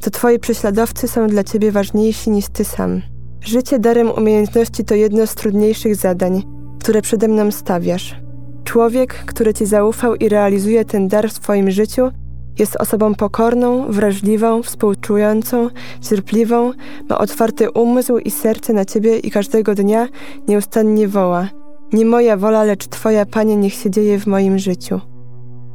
To 0.00 0.10
Twoi 0.10 0.38
prześladowcy 0.38 1.08
są 1.08 1.26
dla 1.26 1.44
Ciebie 1.44 1.72
ważniejsi 1.72 2.30
niż 2.30 2.48
Ty 2.48 2.64
sam. 2.64 3.02
Życie 3.40 3.78
darem 3.78 4.10
umiejętności 4.10 4.84
to 4.84 4.94
jedno 4.94 5.26
z 5.26 5.34
trudniejszych 5.34 5.96
zadań, 5.96 6.42
które 6.80 7.02
przede 7.02 7.28
mną 7.28 7.50
stawiasz. 7.50 8.16
Człowiek, 8.64 9.14
który 9.14 9.54
Ci 9.54 9.66
zaufał 9.66 10.14
i 10.14 10.28
realizuje 10.28 10.84
ten 10.84 11.08
dar 11.08 11.30
w 11.30 11.40
Twoim 11.40 11.70
życiu, 11.70 12.10
jest 12.58 12.76
osobą 12.76 13.14
pokorną, 13.14 13.92
wrażliwą, 13.92 14.62
współczującą, 14.62 15.68
cierpliwą, 16.00 16.72
ma 17.08 17.18
otwarty 17.18 17.70
umysł 17.70 18.18
i 18.18 18.30
serce 18.30 18.72
na 18.72 18.84
Ciebie 18.84 19.18
i 19.18 19.30
każdego 19.30 19.74
dnia 19.74 20.08
nieustannie 20.48 21.08
woła. 21.08 21.59
Nie 21.92 22.06
moja 22.06 22.36
wola, 22.36 22.64
lecz 22.64 22.88
Twoja, 22.88 23.26
Panie, 23.26 23.56
niech 23.56 23.74
się 23.74 23.90
dzieje 23.90 24.18
w 24.18 24.26
moim 24.26 24.58
życiu. 24.58 25.00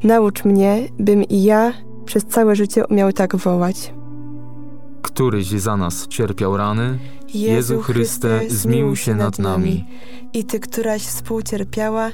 Naucz 0.03 0.45
mnie, 0.45 0.87
bym 0.99 1.23
i 1.23 1.43
ja 1.43 1.73
przez 2.05 2.25
całe 2.25 2.55
życie 2.55 2.87
umiał 2.87 3.11
tak 3.13 3.35
wołać. 3.35 3.93
Któryś 5.01 5.47
za 5.47 5.77
nas 5.77 6.07
cierpiał 6.07 6.57
rany, 6.57 6.99
Jezu 7.33 7.81
Chryste, 7.81 8.39
zmiłuj 8.47 8.95
się 8.95 9.15
nad 9.15 9.39
nami. 9.39 9.85
I 10.33 10.43
Ty, 10.43 10.59
któraś 10.59 11.01
współcierpiała, 11.01 12.11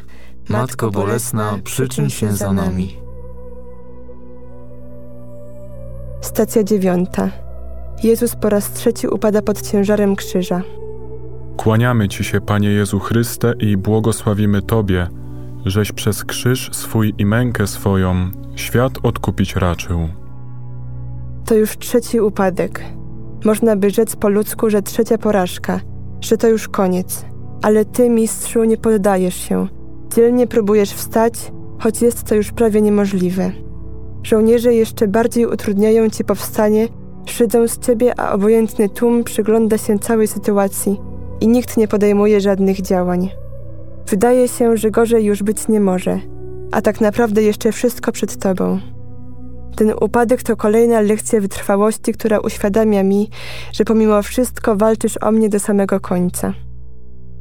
Matko 0.50 0.92
Bolesna, 0.92 1.60
przyczyn 1.64 2.10
się 2.10 2.32
za 2.32 2.54
nami. 2.54 2.98
Stacja 6.22 6.64
dziewiąta. 6.64 7.30
Jezus 8.04 8.36
po 8.36 8.50
raz 8.50 8.74
trzeci 8.74 9.08
upada 9.08 9.42
pod 9.42 9.62
ciężarem 9.62 10.16
krzyża. 10.16 10.62
Kłaniamy 11.64 12.08
Ci 12.08 12.24
się, 12.24 12.42
Panie 12.42 12.70
Jezu 12.70 13.00
Chryste, 13.00 13.54
i 13.60 13.78
błogosławimy 13.78 14.62
Tobie, 14.62 15.08
żeś 15.66 15.92
przez 15.92 16.26
krzyż 16.26 16.70
swój 16.74 17.14
i 17.18 17.26
mękę 17.26 17.68
swoją 17.68 18.32
świat 18.56 18.94
odkupić 19.04 19.56
raczył. 19.56 20.10
To 21.46 21.56
już 21.56 21.78
trzeci 21.78 22.20
upadek. 22.20 22.84
Można 23.46 23.76
by 23.76 23.90
rzec 23.90 24.16
po 24.16 24.30
ludzku, 24.30 24.70
że 24.70 24.82
trzecia 24.82 25.18
porażka, 25.18 25.80
że 26.22 26.38
to 26.38 26.48
już 26.48 26.68
koniec. 26.68 27.26
Ale 27.62 27.86
Ty, 27.86 28.10
mistrzu, 28.10 28.64
nie 28.64 28.78
poddajesz 28.78 29.36
się. 29.36 29.68
Dzielnie 30.16 30.48
próbujesz 30.48 30.92
wstać, 30.92 31.52
choć 31.80 32.02
jest 32.02 32.24
to 32.24 32.36
już 32.36 32.52
prawie 32.52 32.82
niemożliwe. 32.82 33.52
Żołnierze 34.24 34.74
jeszcze 34.74 35.08
bardziej 35.08 35.46
utrudniają 35.46 36.10
Ci 36.10 36.24
powstanie, 36.24 36.88
szydzą 37.26 37.68
z 37.68 37.80
Ciebie, 37.80 38.20
a 38.20 38.32
obojętny 38.32 38.90
tłum 38.90 39.24
przygląda 39.24 39.78
się 39.78 40.00
całej 40.00 40.28
sytuacji 40.28 41.11
i 41.42 41.48
nikt 41.48 41.78
nie 41.78 41.88
podejmuje 41.88 42.42
żadnych 42.42 42.82
działań. 42.82 43.30
Wydaje 44.08 44.48
się, 44.48 44.78
że 44.78 44.92
gorzej 44.92 45.26
już 45.26 45.44
być 45.44 45.68
nie 45.68 45.80
może, 45.80 46.20
a 46.72 46.82
tak 46.82 47.02
naprawdę 47.02 47.44
jeszcze 47.44 47.72
wszystko 47.72 48.12
przed 48.12 48.38
Tobą. 48.38 48.80
Ten 49.76 49.94
upadek 50.02 50.44
to 50.44 50.56
kolejna 50.56 51.02
lekcja 51.02 51.42
wytrwałości, 51.42 52.14
która 52.14 52.40
uświadamia 52.40 53.04
mi, 53.04 53.30
że 53.72 53.84
pomimo 53.86 54.22
wszystko 54.22 54.76
walczysz 54.76 55.18
o 55.22 55.32
mnie 55.32 55.50
do 55.50 55.60
samego 55.60 56.00
końca. 56.00 56.54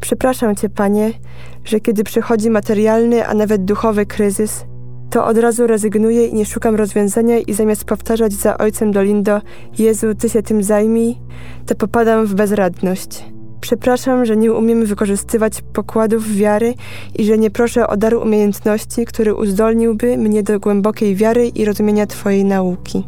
Przepraszam 0.00 0.56
Cię, 0.56 0.68
Panie, 0.68 1.12
że 1.64 1.80
kiedy 1.80 2.04
przychodzi 2.04 2.50
materialny, 2.50 3.26
a 3.26 3.34
nawet 3.34 3.64
duchowy 3.64 4.06
kryzys, 4.06 4.64
to 5.10 5.26
od 5.26 5.38
razu 5.38 5.66
rezygnuję 5.66 6.26
i 6.26 6.34
nie 6.34 6.46
szukam 6.46 6.74
rozwiązania 6.74 7.38
i 7.38 7.54
zamiast 7.54 7.84
powtarzać 7.84 8.32
za 8.32 8.58
ojcem 8.58 8.92
Dolindo 8.92 9.40
Jezu, 9.78 10.14
Ty 10.14 10.28
się 10.28 10.42
tym 10.42 10.62
zajmij, 10.62 11.18
to 11.66 11.74
popadam 11.74 12.26
w 12.26 12.34
bezradność. 12.34 13.24
Przepraszam, 13.60 14.24
że 14.24 14.36
nie 14.36 14.52
umiem 14.52 14.86
wykorzystywać 14.86 15.62
pokładów 15.72 16.34
wiary 16.34 16.74
i 17.18 17.24
że 17.24 17.38
nie 17.38 17.50
proszę 17.50 17.86
o 17.86 17.96
dar 17.96 18.14
umiejętności, 18.14 19.04
który 19.04 19.34
uzdolniłby 19.34 20.16
mnie 20.16 20.42
do 20.42 20.60
głębokiej 20.60 21.16
wiary 21.16 21.48
i 21.48 21.64
rozumienia 21.64 22.06
Twojej 22.06 22.44
nauki. 22.44 23.04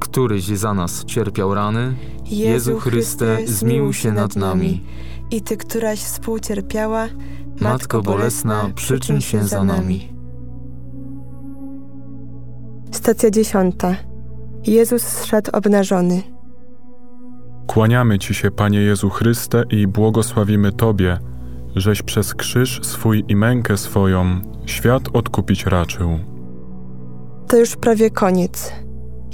Któryś 0.00 0.44
za 0.44 0.74
nas 0.74 1.04
cierpiał 1.04 1.54
rany, 1.54 1.94
Jezu 2.26 2.78
Chryste, 2.78 3.38
zmiłuj 3.44 3.92
się 3.92 4.12
nad 4.12 4.36
nami. 4.36 4.84
I 5.30 5.42
Ty, 5.42 5.56
któraś 5.56 5.98
współcierpiała, 5.98 7.08
Matko 7.60 8.02
bolesna, 8.02 8.70
przyczyn 8.74 9.20
się 9.20 9.44
za 9.44 9.64
nami. 9.64 10.12
Stacja 12.90 13.30
dziesiąta. 13.30 13.96
Jezus 14.66 15.02
zszedł 15.02 15.50
obnażony. 15.52 16.22
Kłaniamy 17.68 18.18
Ci 18.18 18.34
się, 18.34 18.50
Panie 18.50 18.80
Jezu 18.80 19.10
Chryste, 19.10 19.64
i 19.70 19.86
błogosławimy 19.86 20.72
Tobie, 20.72 21.18
żeś 21.76 22.02
przez 22.02 22.34
krzyż 22.34 22.80
swój 22.82 23.24
i 23.28 23.36
mękę 23.36 23.76
swoją 23.76 24.40
świat 24.66 25.02
odkupić 25.12 25.66
raczył. 25.66 26.18
To 27.48 27.56
już 27.56 27.76
prawie 27.76 28.10
koniec. 28.10 28.72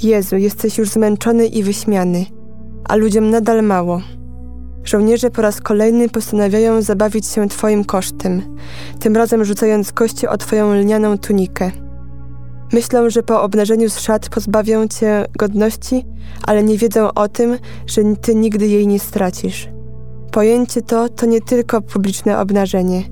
Jezu, 0.02 0.36
jesteś 0.36 0.78
już 0.78 0.88
zmęczony 0.88 1.46
i 1.46 1.62
wyśmiany, 1.62 2.26
a 2.88 2.96
ludziom 2.96 3.30
nadal 3.30 3.62
mało. 3.62 4.00
Żołnierze 4.84 5.30
po 5.30 5.42
raz 5.42 5.60
kolejny 5.60 6.08
postanawiają 6.08 6.82
zabawić 6.82 7.26
się 7.26 7.48
Twoim 7.48 7.84
kosztem, 7.84 8.42
tym 9.00 9.16
razem 9.16 9.44
rzucając 9.44 9.92
kości 9.92 10.26
o 10.26 10.36
Twoją 10.36 10.74
lnianą 10.74 11.18
tunikę. 11.18 11.83
Myślą, 12.74 13.10
że 13.10 13.22
po 13.22 13.42
obnażeniu 13.42 13.90
z 13.90 13.98
szat 13.98 14.28
pozbawią 14.28 14.88
cię 14.88 15.24
godności, 15.38 16.06
ale 16.42 16.64
nie 16.64 16.78
wiedzą 16.78 17.14
o 17.14 17.28
tym, 17.28 17.58
że 17.86 18.02
ty 18.22 18.34
nigdy 18.34 18.66
jej 18.66 18.86
nie 18.86 19.00
stracisz. 19.00 19.68
Pojęcie 20.32 20.82
to 20.82 21.08
to 21.08 21.26
nie 21.26 21.40
tylko 21.40 21.82
publiczne 21.82 22.40
obnażenie, 22.40 23.02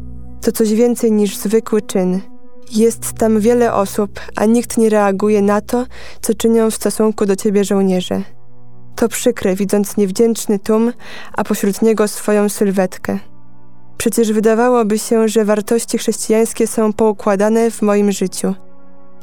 to 0.40 0.52
coś 0.52 0.74
więcej 0.74 1.12
niż 1.12 1.36
zwykły 1.36 1.82
czyn. 1.82 2.20
Jest 2.72 3.12
tam 3.12 3.40
wiele 3.40 3.74
osób, 3.74 4.20
a 4.36 4.44
nikt 4.44 4.78
nie 4.78 4.88
reaguje 4.88 5.42
na 5.42 5.60
to, 5.60 5.86
co 6.22 6.34
czynią 6.34 6.70
w 6.70 6.74
stosunku 6.74 7.26
do 7.26 7.36
ciebie 7.36 7.64
żołnierze. 7.64 8.22
To 8.96 9.08
przykre, 9.08 9.54
widząc 9.54 9.96
niewdzięczny 9.96 10.58
tłum, 10.58 10.92
a 11.32 11.44
pośród 11.44 11.82
niego 11.82 12.08
swoją 12.08 12.48
sylwetkę. 12.48 13.18
Przecież 13.96 14.32
wydawałoby 14.32 14.98
się, 14.98 15.28
że 15.28 15.44
wartości 15.44 15.98
chrześcijańskie 15.98 16.66
są 16.66 16.92
poukładane 16.92 17.70
w 17.70 17.82
moim 17.82 18.12
życiu– 18.12 18.54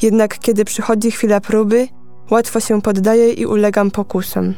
jednak 0.01 0.39
kiedy 0.39 0.65
przychodzi 0.65 1.11
chwila 1.11 1.41
próby, 1.41 1.87
łatwo 2.31 2.59
się 2.59 2.81
poddaję 2.81 3.33
i 3.33 3.45
ulegam 3.45 3.91
pokusom. 3.91 4.53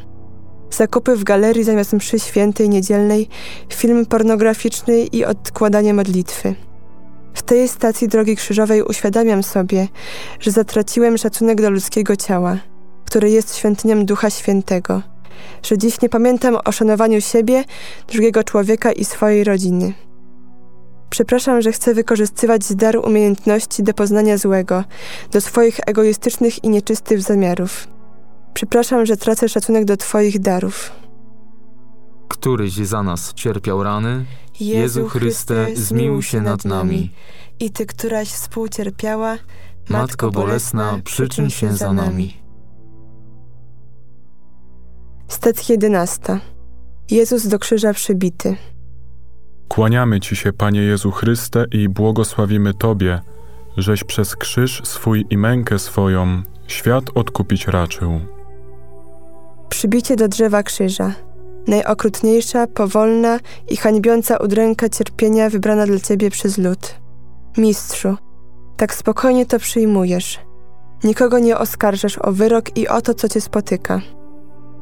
Zakupy 0.70 1.16
w 1.16 1.24
galerii 1.24 1.64
zamiast 1.64 1.92
mszy 1.92 2.18
świętej 2.18 2.68
niedzielnej, 2.68 3.28
film 3.74 4.06
pornograficzny 4.06 5.02
i 5.02 5.24
odkładanie 5.24 5.94
modlitwy. 5.94 6.54
W 7.34 7.42
tej 7.42 7.68
stacji 7.68 8.08
drogi 8.08 8.36
krzyżowej 8.36 8.82
uświadamiam 8.82 9.42
sobie, 9.42 9.88
że 10.40 10.50
zatraciłem 10.50 11.18
szacunek 11.18 11.60
do 11.60 11.70
ludzkiego 11.70 12.16
ciała, 12.16 12.58
które 13.04 13.30
jest 13.30 13.56
świątynią 13.56 14.04
Ducha 14.04 14.30
Świętego, 14.30 15.02
że 15.62 15.78
dziś 15.78 16.00
nie 16.00 16.08
pamiętam 16.08 16.58
o 16.64 16.72
szanowaniu 16.72 17.20
siebie, 17.20 17.64
drugiego 18.12 18.44
człowieka 18.44 18.92
i 18.92 19.04
swojej 19.04 19.44
rodziny. 19.44 19.92
Przepraszam, 21.12 21.62
że 21.62 21.72
chcę 21.72 21.94
wykorzystywać 21.94 22.74
dar 22.74 22.96
umiejętności 22.96 23.82
do 23.82 23.94
poznania 23.94 24.38
złego, 24.38 24.84
do 25.32 25.40
swoich 25.40 25.80
egoistycznych 25.86 26.64
i 26.64 26.68
nieczystych 26.68 27.22
zamiarów. 27.22 27.88
Przepraszam, 28.54 29.06
że 29.06 29.16
tracę 29.16 29.48
szacunek 29.48 29.84
do 29.84 29.96
Twoich 29.96 30.38
darów. 30.38 30.92
Któryś 32.28 32.72
za 32.72 33.02
nas 33.02 33.34
cierpiał 33.34 33.82
rany, 33.82 34.24
Jezu 34.60 35.08
Chryste, 35.08 35.66
zmiłuj 35.74 36.22
się 36.22 36.40
nad 36.40 36.64
nami. 36.64 37.10
I 37.60 37.70
Ty, 37.70 37.86
któraś 37.86 38.28
współcierpiała, 38.28 39.38
Matko 39.88 40.30
bolesna, 40.30 40.98
przyczyn 41.04 41.50
się 41.50 41.72
za 41.72 41.92
nami. 41.92 42.36
Stacja 45.28 45.72
jedenasta. 45.72 46.40
Jezus 47.10 47.46
do 47.46 47.58
krzyża 47.58 47.94
przybity. 47.94 48.56
Kłaniamy 49.72 50.20
Ci 50.20 50.36
się, 50.36 50.52
Panie 50.52 50.80
Jezu 50.80 51.10
Chryste, 51.10 51.64
i 51.72 51.88
błogosławimy 51.88 52.74
Tobie, 52.74 53.20
żeś 53.76 54.04
przez 54.04 54.36
krzyż 54.36 54.82
swój 54.84 55.26
i 55.30 55.36
mękę 55.36 55.78
swoją 55.78 56.42
świat 56.66 57.04
odkupić 57.14 57.66
raczył. 57.66 58.20
Przybicie 59.68 60.16
do 60.16 60.28
drzewa 60.28 60.62
krzyża. 60.62 61.12
Najokrutniejsza, 61.66 62.66
powolna 62.66 63.38
i 63.70 63.76
hańbiąca 63.76 64.36
udręka 64.36 64.88
cierpienia 64.88 65.50
wybrana 65.50 65.86
dla 65.86 66.00
Ciebie 66.00 66.30
przez 66.30 66.58
lud. 66.58 66.94
Mistrzu, 67.56 68.16
tak 68.76 68.94
spokojnie 68.94 69.46
to 69.46 69.58
przyjmujesz. 69.58 70.40
Nikogo 71.04 71.38
nie 71.38 71.58
oskarżasz 71.58 72.18
o 72.18 72.32
wyrok 72.32 72.76
i 72.76 72.88
o 72.88 73.00
to, 73.00 73.14
co 73.14 73.28
Cię 73.28 73.40
spotyka. 73.40 74.00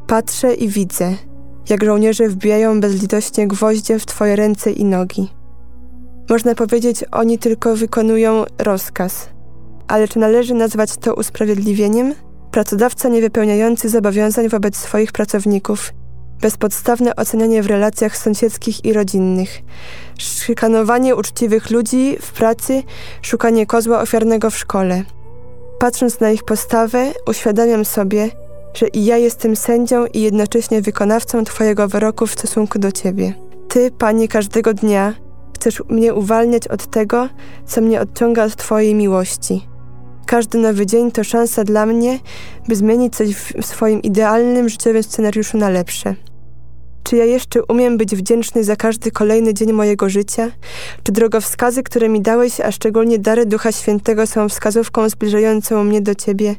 Patrzę 0.07 0.55
i 0.55 0.69
widzę– 0.69 1.15
jak 1.69 1.85
żołnierze 1.85 2.29
wbijają 2.29 2.81
bezlitośnie 2.81 3.49
gwoździe 3.49 3.99
w 3.99 4.07
twoje 4.07 4.37
ręce 4.37 4.71
i 4.71 4.85
nogi. 4.85 5.29
Można 6.31 6.55
powiedzieć, 6.55 7.05
oni 7.13 7.39
tylko 7.39 7.77
wykonują 7.77 8.45
rozkaz. 8.59 9.29
Ale 9.89 10.09
czy 10.09 10.19
należy 10.19 10.55
nazwać 10.55 10.97
to 10.97 11.15
usprawiedliwieniem? 11.15 12.15
Pracodawca 12.51 13.09
niewypełniający 13.09 13.89
zobowiązań 13.89 14.49
wobec 14.49 14.77
swoich 14.77 15.13
pracowników, 15.13 15.93
bezpodstawne 16.41 17.17
ocenianie 17.17 17.63
w 17.63 17.67
relacjach 17.67 18.17
sąsiedzkich 18.17 18.85
i 18.85 18.93
rodzinnych, 18.93 19.63
szykanowanie 20.19 21.17
uczciwych 21.17 21.71
ludzi 21.71 22.17
w 22.21 22.33
pracy, 22.33 22.83
szukanie 23.23 23.67
kozła 23.67 24.01
ofiarnego 24.01 24.51
w 24.51 24.59
szkole. 24.59 25.03
Patrząc 25.79 26.21
na 26.21 26.31
ich 26.31 26.45
postawę, 26.45 27.13
uświadamiam 27.27 27.85
sobie, 27.85 28.31
że 28.75 28.89
i 28.89 29.05
ja 29.05 29.17
jestem 29.17 29.57
sędzią 29.57 30.07
i 30.07 30.21
jednocześnie 30.21 30.83
wykonawcą 30.83 31.45
Twojego 31.45 31.89
wyroku 31.89 32.27
w 32.27 32.33
stosunku 32.33 32.79
do 32.79 32.93
Ciebie. 32.93 33.35
Ty, 33.69 33.91
Panie, 33.91 34.29
każdego 34.29 34.75
dnia 34.75 35.15
chcesz 35.57 35.83
mnie 35.89 36.15
uwalniać 36.15 36.69
od 36.69 36.87
tego, 36.87 37.29
co 37.67 37.81
mnie 37.81 38.01
odciąga 38.01 38.45
od 38.45 38.57
Twojej 38.57 38.95
miłości. 38.95 39.67
Każdy 40.27 40.59
nowy 40.59 40.87
dzień 40.87 41.11
to 41.11 41.25
szansa 41.25 41.65
dla 41.65 41.87
mnie, 41.87 42.19
by 42.69 42.77
zmienić 42.77 43.17
coś 43.17 43.35
w 43.35 43.67
swoim 43.67 44.03
idealnym 44.03 44.69
życiowym 44.69 45.03
scenariuszu 45.03 45.59
na 45.59 45.69
lepsze. 45.69 46.15
Czy 47.11 47.17
ja 47.17 47.25
jeszcze 47.25 47.65
umiem 47.65 47.97
być 47.97 48.17
wdzięczny 48.17 48.65
za 48.65 48.77
każdy 48.77 49.11
kolejny 49.11 49.55
dzień 49.55 49.73
mojego 49.73 50.09
życia? 50.09 50.51
Czy 51.03 51.13
drogowskazy, 51.13 51.83
które 51.83 52.09
mi 52.09 52.21
dałeś, 52.21 52.61
a 52.61 52.73
szczególnie 52.73 53.19
dary 53.19 53.47
Ducha 53.47 53.73
Świętego 53.73 54.27
są 54.27 54.49
wskazówką 54.49 55.09
zbliżającą 55.09 55.85
mnie 55.85 56.03
do 56.03 56.15
Ciebie? 56.15 56.57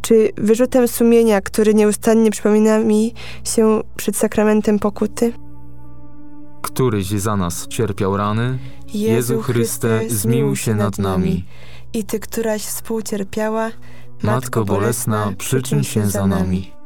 Czy 0.00 0.32
wyrzutem 0.36 0.88
sumienia, 0.88 1.40
który 1.40 1.74
nieustannie 1.74 2.30
przypomina 2.30 2.78
mi 2.78 3.14
się 3.44 3.80
przed 3.96 4.16
sakramentem 4.16 4.78
pokuty? 4.78 5.32
Któryś 6.62 7.06
za 7.06 7.36
nas 7.36 7.66
cierpiał 7.68 8.16
rany, 8.16 8.58
Jezu 8.94 9.42
Chryste, 9.42 10.00
zmiłuj 10.08 10.56
się 10.56 10.74
nad 10.74 10.98
nami. 10.98 11.44
I 11.92 12.04
Ty, 12.04 12.20
któraś 12.20 12.62
współcierpiała, 12.62 13.70
Matko 14.22 14.64
Bolesna, 14.64 15.32
przyczyn 15.38 15.84
się 15.84 16.06
za 16.06 16.26
nami. 16.26 16.77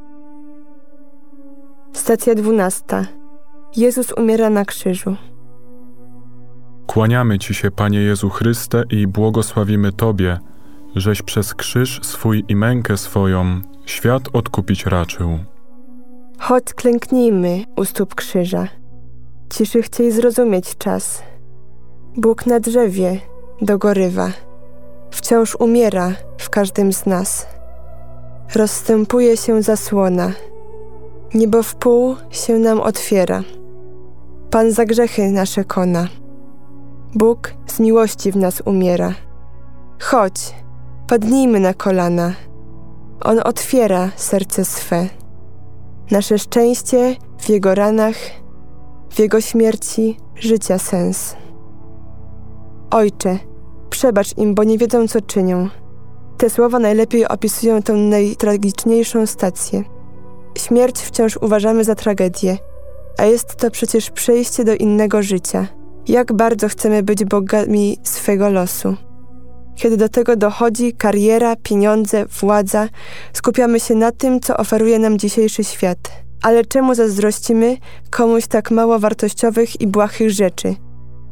Stacja 1.92 2.34
dwunasta. 2.34 3.06
Jezus 3.76 4.12
umiera 4.12 4.50
na 4.50 4.64
krzyżu. 4.64 5.16
Kłaniamy 6.86 7.38
Ci 7.38 7.54
się, 7.54 7.70
Panie 7.70 7.98
Jezu 7.98 8.30
Chryste, 8.30 8.82
i 8.90 9.06
błogosławimy 9.06 9.92
Tobie, 9.92 10.38
żeś 10.96 11.22
przez 11.22 11.54
krzyż 11.54 12.00
swój 12.02 12.44
i 12.48 12.56
mękę 12.56 12.96
swoją 12.96 13.60
świat 13.86 14.22
odkupić 14.32 14.86
raczył. 14.86 15.38
Chodź 16.38 16.64
klęknijmy 16.64 17.64
u 17.76 17.84
stóp 17.84 18.14
krzyża. 18.14 18.68
Ciszy 19.50 19.82
chciej 19.82 20.12
zrozumieć 20.12 20.76
czas. 20.78 21.22
Bóg 22.16 22.46
na 22.46 22.60
drzewie 22.60 23.20
dogorywa. 23.62 24.30
Wciąż 25.10 25.56
umiera 25.56 26.12
w 26.38 26.50
każdym 26.50 26.92
z 26.92 27.06
nas. 27.06 27.46
Rozstępuje 28.54 29.36
się 29.36 29.62
zasłona. 29.62 30.32
Niebo 31.34 31.62
w 31.62 31.74
pół 31.74 32.16
się 32.30 32.58
nam 32.58 32.80
otwiera. 32.80 33.42
Pan 34.50 34.72
za 34.72 34.84
grzechy 34.84 35.30
nasze 35.30 35.64
kona. 35.64 36.08
Bóg 37.14 37.54
z 37.66 37.80
miłości 37.80 38.32
w 38.32 38.36
nas 38.36 38.62
umiera. 38.64 39.14
Chodź, 40.00 40.54
padnijmy 41.08 41.60
na 41.60 41.74
kolana. 41.74 42.34
On 43.20 43.40
otwiera 43.44 44.10
serce 44.16 44.64
swe. 44.64 45.08
Nasze 46.10 46.38
szczęście 46.38 47.16
w 47.38 47.48
Jego 47.48 47.74
ranach, 47.74 48.16
w 49.10 49.18
Jego 49.18 49.40
śmierci 49.40 50.16
życia 50.34 50.78
sens. 50.78 51.36
Ojcze, 52.90 53.38
przebacz 53.90 54.38
im, 54.38 54.54
bo 54.54 54.64
nie 54.64 54.78
wiedzą, 54.78 55.08
co 55.08 55.20
czynią. 55.20 55.68
Te 56.36 56.50
słowa 56.50 56.78
najlepiej 56.78 57.28
opisują 57.28 57.82
tę 57.82 57.92
najtragiczniejszą 57.92 59.26
stację. 59.26 59.84
Śmierć 60.58 61.00
wciąż 61.00 61.36
uważamy 61.36 61.84
za 61.84 61.94
tragedię, 61.94 62.58
a 63.18 63.24
jest 63.24 63.56
to 63.56 63.70
przecież 63.70 64.10
przejście 64.10 64.64
do 64.64 64.74
innego 64.74 65.22
życia. 65.22 65.66
Jak 66.08 66.32
bardzo 66.32 66.68
chcemy 66.68 67.02
być 67.02 67.24
bogami 67.24 67.98
swego 68.02 68.50
losu. 68.50 68.96
Kiedy 69.76 69.96
do 69.96 70.08
tego 70.08 70.36
dochodzi 70.36 70.92
kariera, 70.92 71.56
pieniądze, 71.56 72.26
władza, 72.26 72.88
skupiamy 73.32 73.80
się 73.80 73.94
na 73.94 74.12
tym, 74.12 74.40
co 74.40 74.56
oferuje 74.56 74.98
nam 74.98 75.18
dzisiejszy 75.18 75.64
świat. 75.64 75.98
Ale 76.42 76.64
czemu 76.64 76.94
zazdrościmy 76.94 77.76
komuś 78.10 78.46
tak 78.46 78.70
mało 78.70 78.98
wartościowych 78.98 79.80
i 79.80 79.86
błahych 79.86 80.30
rzeczy? 80.30 80.74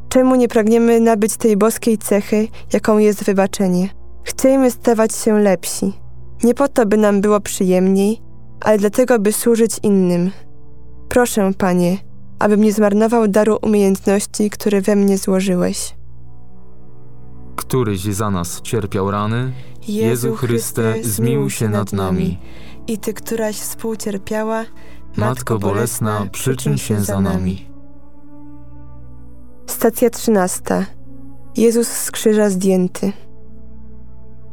Czemu 0.09 0.35
nie 0.35 0.47
pragniemy 0.47 0.99
nabyć 0.99 1.37
tej 1.37 1.57
boskiej 1.57 1.97
cechy, 1.97 2.47
jaką 2.73 2.97
jest 2.97 3.23
wybaczenie? 3.23 3.89
Chcemy 4.23 4.71
stawać 4.71 5.15
się 5.15 5.39
lepsi. 5.39 5.93
Nie 6.43 6.53
po 6.53 6.67
to, 6.67 6.85
by 6.85 6.97
nam 6.97 7.21
było 7.21 7.39
przyjemniej, 7.39 8.21
ale 8.61 8.77
dlatego, 8.77 9.19
by 9.19 9.33
służyć 9.33 9.79
innym. 9.83 10.31
Proszę, 11.09 11.51
Panie, 11.57 11.97
abym 12.39 12.61
nie 12.61 12.73
zmarnował 12.73 13.27
daru 13.27 13.57
umiejętności, 13.61 14.49
które 14.49 14.81
we 14.81 14.95
mnie 14.95 15.17
złożyłeś. 15.17 15.95
Któryś 17.55 18.01
za 18.01 18.31
nas 18.31 18.61
cierpiał 18.61 19.11
rany, 19.11 19.51
Jezu 19.87 20.35
Chryste, 20.35 20.93
zmiłuj 21.03 21.49
się 21.49 21.69
nad 21.69 21.93
nami. 21.93 22.39
I 22.87 22.97
Ty, 22.97 23.13
któraś 23.13 23.55
współcierpiała, 23.55 24.65
Matko 25.17 25.59
Bolesna, 25.59 26.25
przyczyn 26.31 26.77
się 26.77 26.99
za 26.99 27.21
nami. 27.21 27.65
Stacja 29.65 30.09
trzynasta. 30.09 30.85
Jezus 31.57 31.87
z 31.87 32.11
krzyża 32.11 32.49
zdjęty. 32.49 33.13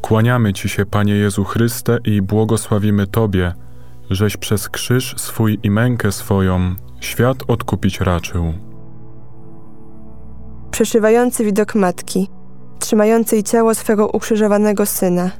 Kłaniamy 0.00 0.52
Ci 0.52 0.68
się, 0.68 0.86
Panie 0.86 1.14
Jezu 1.14 1.44
Chryste, 1.44 1.98
i 2.04 2.22
błogosławimy 2.22 3.06
Tobie, 3.06 3.54
żeś 4.10 4.36
przez 4.36 4.68
krzyż 4.68 5.14
swój 5.16 5.58
i 5.62 5.70
mękę 5.70 6.12
swoją 6.12 6.74
świat 7.00 7.36
odkupić 7.48 8.00
raczył. 8.00 8.52
Przeszywający 10.70 11.44
widok 11.44 11.74
matki, 11.74 12.28
trzymającej 12.78 13.42
ciało 13.42 13.74
swego 13.74 14.08
ukrzyżowanego 14.08 14.86
syna. 14.86 15.30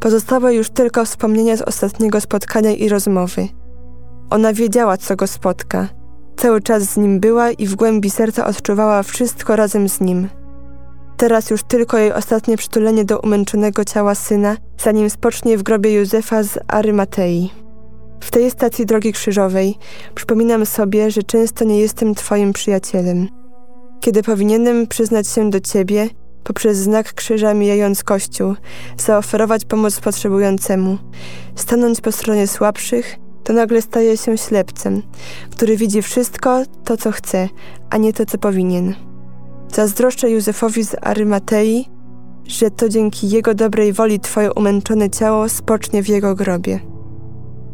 Pozostały 0.00 0.54
już 0.54 0.70
tylko 0.70 1.04
wspomnienia 1.04 1.56
z 1.56 1.62
ostatniego 1.62 2.20
spotkania 2.20 2.70
i 2.70 2.88
rozmowy. 2.88 3.48
Ona 4.30 4.52
wiedziała, 4.52 4.96
co 4.96 5.16
go 5.16 5.26
spotka. 5.26 5.88
Cały 6.36 6.60
czas 6.60 6.82
z 6.82 6.96
nim 6.96 7.20
była 7.20 7.50
i 7.50 7.66
w 7.66 7.74
głębi 7.74 8.10
serca 8.10 8.46
odczuwała 8.46 9.02
wszystko 9.02 9.56
razem 9.56 9.88
z 9.88 10.00
nim. 10.00 10.28
Teraz 11.16 11.50
już 11.50 11.62
tylko 11.62 11.98
jej 11.98 12.12
ostatnie 12.12 12.56
przytulenie 12.56 13.04
do 13.04 13.20
umęczonego 13.20 13.84
ciała 13.84 14.14
syna, 14.14 14.56
zanim 14.78 15.10
spocznie 15.10 15.58
w 15.58 15.62
grobie 15.62 15.92
Józefa 15.94 16.42
z 16.42 16.58
Arymatei. 16.68 17.50
W 18.22 18.30
tej 18.30 18.50
stacji 18.50 18.86
drogi 18.86 19.12
krzyżowej 19.12 19.74
przypominam 20.14 20.66
sobie, 20.66 21.10
że 21.10 21.22
często 21.22 21.64
nie 21.64 21.80
jestem 21.80 22.14
Twoim 22.14 22.52
przyjacielem. 22.52 23.28
Kiedy 24.00 24.22
powinienem 24.22 24.86
przyznać 24.86 25.28
się 25.28 25.50
do 25.50 25.60
Ciebie, 25.60 26.08
poprzez 26.44 26.78
znak 26.78 27.14
krzyża 27.14 27.54
mijając 27.54 28.04
Kościół, 28.04 28.54
zaoferować 28.98 29.64
pomoc 29.64 30.00
potrzebującemu, 30.00 30.98
stanąć 31.54 32.00
po 32.00 32.12
stronie 32.12 32.46
słabszych, 32.46 33.16
to 33.44 33.52
nagle 33.52 33.82
staje 33.82 34.16
się 34.16 34.38
ślepcem, 34.38 35.02
który 35.50 35.76
widzi 35.76 36.02
wszystko 36.02 36.62
to, 36.84 36.96
co 36.96 37.12
chce, 37.12 37.48
a 37.90 37.96
nie 37.96 38.12
to, 38.12 38.26
co 38.26 38.38
powinien. 38.38 38.94
Zazdroszczę 39.74 40.30
Józefowi 40.30 40.84
z 40.84 40.96
Arymatei, 41.00 41.88
że 42.46 42.70
to 42.70 42.88
dzięki 42.88 43.30
jego 43.30 43.54
dobrej 43.54 43.92
woli 43.92 44.20
Twoje 44.20 44.52
umęczone 44.52 45.10
ciało 45.10 45.48
spocznie 45.48 46.02
w 46.02 46.08
jego 46.08 46.34
grobie. 46.34 46.91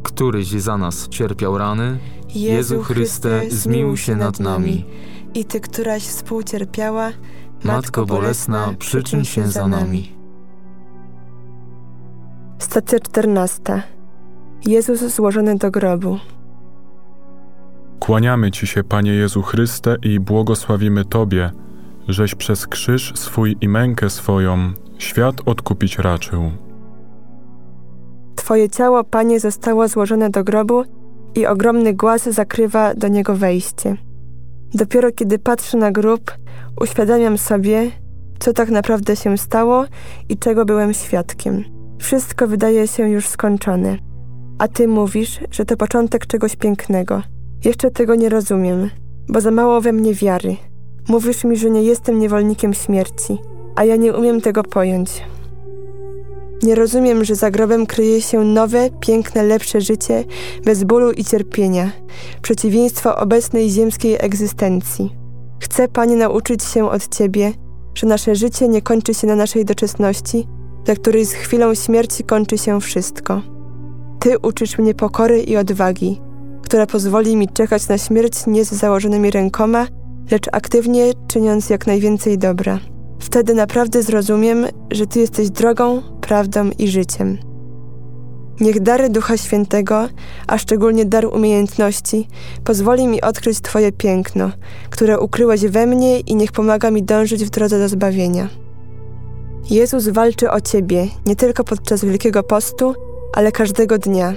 Któryś 0.03 0.49
za 0.49 0.79
nas 0.79 1.09
cierpiał 1.09 1.59
rany, 1.59 1.99
Jezu 2.35 2.83
Chryste, 2.83 3.41
zmiłuj 3.51 3.97
się 3.97 4.17
nad 4.17 4.41
nami. 4.41 4.85
I 5.35 5.45
Ty, 5.45 5.61
któraś 5.61 6.03
współcierpiała, 6.03 7.11
Matko 7.65 8.07
Bolesna, 8.07 8.75
przyczyn 8.79 9.25
się 9.25 9.47
za 9.47 9.69
nami. 9.69 10.13
Stacja 12.59 13.01
czternasta. 13.01 13.83
Jezus 14.67 15.01
złożony 15.01 15.57
do 15.57 15.71
grobu. 15.71 16.19
Kłaniamy 18.01 18.51
Ci 18.51 18.67
się, 18.67 18.85
Panie 18.85 19.13
Jezu 19.13 19.43
Chryste, 19.43 19.97
i 20.03 20.21
błogosławimy 20.21 21.05
Tobie, 21.05 21.51
żeś 22.09 22.35
przez 22.35 22.67
krzyż 22.67 23.13
swój 23.17 23.57
i 23.61 23.69
mękę 23.69 24.11
swoją 24.11 24.73
świat 24.99 25.41
odkupić 25.47 25.99
raczył. 25.99 26.53
Twoje 28.49 28.69
ciało, 28.69 29.05
Panie, 29.05 29.41
zostało 29.41 29.89
złożone 29.89 30.31
do 30.31 30.45
grobu 30.45 30.85
i 31.35 31.47
ogromny 31.47 31.95
głaz 31.95 32.23
zakrywa 32.23 32.95
do 32.95 33.09
niego 33.09 33.35
wejście. 33.35 33.97
Dopiero 34.75 35.13
kiedy 35.13 35.39
patrzę 35.39 35.79
na 35.79 35.93
grób, 35.93 36.21
uświadamiam 36.81 37.39
sobie, 37.39 37.91
co 38.39 38.53
tak 38.53 38.71
naprawdę 38.71 39.17
się 39.17 39.39
stało 39.39 39.85
i 40.29 40.37
czego 40.37 40.65
byłem 40.65 40.95
świadkiem. 40.95 41.65
Wszystko 41.99 42.47
wydaje 42.47 42.87
się 42.87 43.09
już 43.09 43.29
skończone. 43.29 43.99
A 44.59 44.69
ty 44.69 44.89
mówisz, 44.89 45.41
że 45.51 45.65
to 45.65 45.77
początek 45.77 46.27
czegoś 46.27 46.57
pięknego. 46.57 47.23
Jeszcze 47.65 47.91
tego 47.91 48.15
nie 48.15 48.29
rozumiem, 48.29 48.91
bo 49.29 49.41
za 49.41 49.51
mało 49.51 49.81
we 49.81 49.93
mnie 49.93 50.15
wiary. 50.15 50.57
Mówisz 51.09 51.45
mi, 51.45 51.57
że 51.57 51.71
nie 51.71 51.83
jestem 51.83 52.19
niewolnikiem 52.19 52.75
śmierci, 52.75 53.39
a 53.77 53.85
ja 53.85 53.97
nie 53.97 54.13
umiem 54.13 54.41
tego 54.41 54.63
pojąć. 54.63 55.23
Nie 56.63 56.75
rozumiem, 56.75 57.25
że 57.25 57.35
za 57.35 57.51
grobem 57.51 57.87
kryje 57.87 58.23
się 58.23 58.45
nowe, 58.45 58.91
piękne, 59.01 59.43
lepsze 59.43 59.81
życie, 59.81 60.25
bez 60.65 60.85
bólu 60.85 61.13
i 61.13 61.25
cierpienia, 61.25 61.91
przeciwieństwo 62.43 63.17
obecnej 63.17 63.71
ziemskiej 63.71 64.17
egzystencji. 64.21 65.11
Chcę, 65.61 65.89
Panie, 65.89 66.17
nauczyć 66.17 66.65
się 66.65 66.91
od 66.91 67.17
Ciebie, 67.17 67.53
że 67.95 68.07
nasze 68.07 68.35
życie 68.35 68.69
nie 68.69 68.83
kończy 68.83 69.15
się 69.15 69.27
na 69.27 69.37
naszej 69.37 69.65
doczesności, 69.65 70.47
dla 70.85 70.95
której 70.95 71.25
z 71.25 71.33
chwilą 71.33 71.75
śmierci 71.75 72.25
kończy 72.25 72.59
się 72.59 72.81
wszystko. 72.81 73.43
Ty 74.21 74.39
uczysz 74.39 74.79
mnie 74.79 74.95
pokory 74.95 75.43
i 75.43 75.57
odwagi, 75.57 76.21
która 76.63 76.87
pozwoli 76.87 77.37
mi 77.37 77.49
czekać 77.49 77.89
na 77.89 77.99
śmierć 77.99 78.47
nie 78.47 78.65
z 78.65 78.73
założonymi 78.73 79.31
rękoma, 79.31 79.87
lecz 80.31 80.47
aktywnie 80.53 81.13
czyniąc 81.29 81.71
jak 81.71 81.87
najwięcej 81.87 82.39
dobra. 82.39 82.79
Wtedy 83.19 83.55
naprawdę 83.55 84.03
zrozumiem, 84.03 84.67
że 84.91 85.07
Ty 85.07 85.21
jesteś 85.21 85.51
drogą, 85.51 86.03
prawdą 86.29 86.71
i 86.79 86.89
życiem. 86.89 87.39
Niech 88.61 88.81
dary 88.81 89.11
Ducha 89.11 89.37
Świętego, 89.37 90.09
a 90.47 90.59
szczególnie 90.59 91.05
dar 91.05 91.27
umiejętności, 91.27 92.29
pozwoli 92.65 93.07
mi 93.07 93.21
odkryć 93.21 93.61
Twoje 93.61 93.93
piękno, 93.93 94.51
które 94.91 95.21
ukryłeś 95.21 95.61
we 95.67 95.87
mnie 95.87 96.21
i 96.21 96.37
niech 96.37 96.53
pomaga 96.53 96.91
mi 96.91 97.03
dążyć 97.03 97.45
w 97.45 97.51
drodze 97.51 97.79
do 97.79 97.89
zbawienia. 97.89 98.49
Jezus 99.71 100.09
walczy 100.09 100.51
o 100.51 100.61
Ciebie 100.61 101.07
nie 101.27 101.37
tylko 101.37 101.65
podczas 101.65 102.05
Wielkiego 102.05 102.43
Postu, 102.43 102.95
ale 103.35 103.53
każdego 103.53 103.99
dnia. 103.99 104.35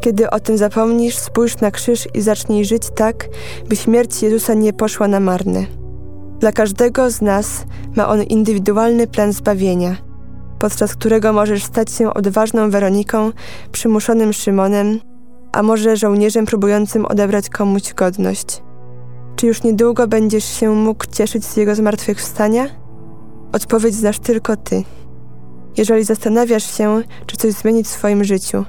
Kiedy 0.00 0.30
o 0.30 0.40
tym 0.40 0.58
zapomnisz, 0.58 1.18
spójrz 1.18 1.60
na 1.60 1.70
krzyż 1.70 2.08
i 2.14 2.20
zacznij 2.20 2.64
żyć 2.64 2.82
tak, 2.94 3.28
by 3.68 3.76
śmierć 3.76 4.22
Jezusa 4.22 4.54
nie 4.54 4.72
poszła 4.72 5.08
na 5.08 5.20
marne. 5.20 5.66
Dla 6.40 6.52
każdego 6.52 7.10
z 7.10 7.20
nas 7.20 7.64
ma 7.96 8.08
on 8.08 8.22
indywidualny 8.22 9.06
plan 9.06 9.32
zbawienia, 9.32 9.96
podczas 10.58 10.94
którego 10.94 11.32
możesz 11.32 11.64
stać 11.64 11.92
się 11.92 12.14
odważną 12.14 12.70
Weroniką, 12.70 13.32
przymuszonym 13.72 14.32
Szymonem, 14.32 15.00
a 15.52 15.62
może 15.62 15.96
żołnierzem 15.96 16.46
próbującym 16.46 17.06
odebrać 17.06 17.48
komuś 17.48 17.94
godność. 17.94 18.62
Czy 19.36 19.46
już 19.46 19.62
niedługo 19.62 20.08
będziesz 20.08 20.44
się 20.44 20.70
mógł 20.70 21.04
cieszyć 21.12 21.44
z 21.44 21.56
Jego 21.56 21.74
zmartwychwstania? 21.74 22.66
Odpowiedź 23.52 23.94
znasz 23.94 24.18
tylko 24.18 24.56
Ty. 24.56 24.82
Jeżeli 25.76 26.04
zastanawiasz 26.04 26.76
się, 26.76 27.02
czy 27.26 27.36
coś 27.36 27.52
zmienić 27.52 27.86
w 27.86 27.90
swoim 27.90 28.24
życiu, 28.24 28.64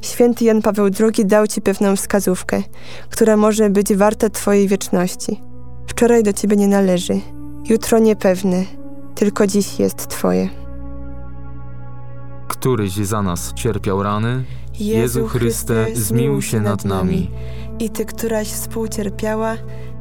święty 0.00 0.44
Jan 0.44 0.62
Paweł 0.62 0.86
II 1.00 1.26
dał 1.26 1.46
Ci 1.46 1.62
pewną 1.62 1.96
wskazówkę, 1.96 2.62
która 3.10 3.36
może 3.36 3.70
być 3.70 3.94
warta 3.94 4.30
Twojej 4.30 4.68
wieczności. 4.68 5.40
Wczoraj 5.86 6.22
do 6.22 6.32
Ciebie 6.32 6.56
nie 6.56 6.68
należy, 6.68 7.20
jutro 7.68 7.98
niepewne, 7.98 8.64
tylko 9.14 9.46
dziś 9.46 9.78
jest 9.78 10.08
Twoje. 10.08 10.48
Któryś 12.50 12.92
za 12.92 13.22
nas 13.22 13.52
cierpiał 13.54 14.02
rany, 14.02 14.44
Jezu 14.80 15.26
Chryste, 15.26 15.86
zmiłuj 15.94 16.42
się 16.42 16.60
nad 16.60 16.84
nami. 16.84 17.30
I 17.78 17.90
Ty, 17.90 18.04
któraś 18.04 18.48
współcierpiała, 18.48 19.56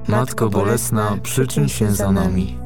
Matko 0.08 0.50
bolesna, 0.50 1.18
przyczyn 1.24 1.68
się 1.70 1.92
za 1.92 2.12
nami. 2.12 2.58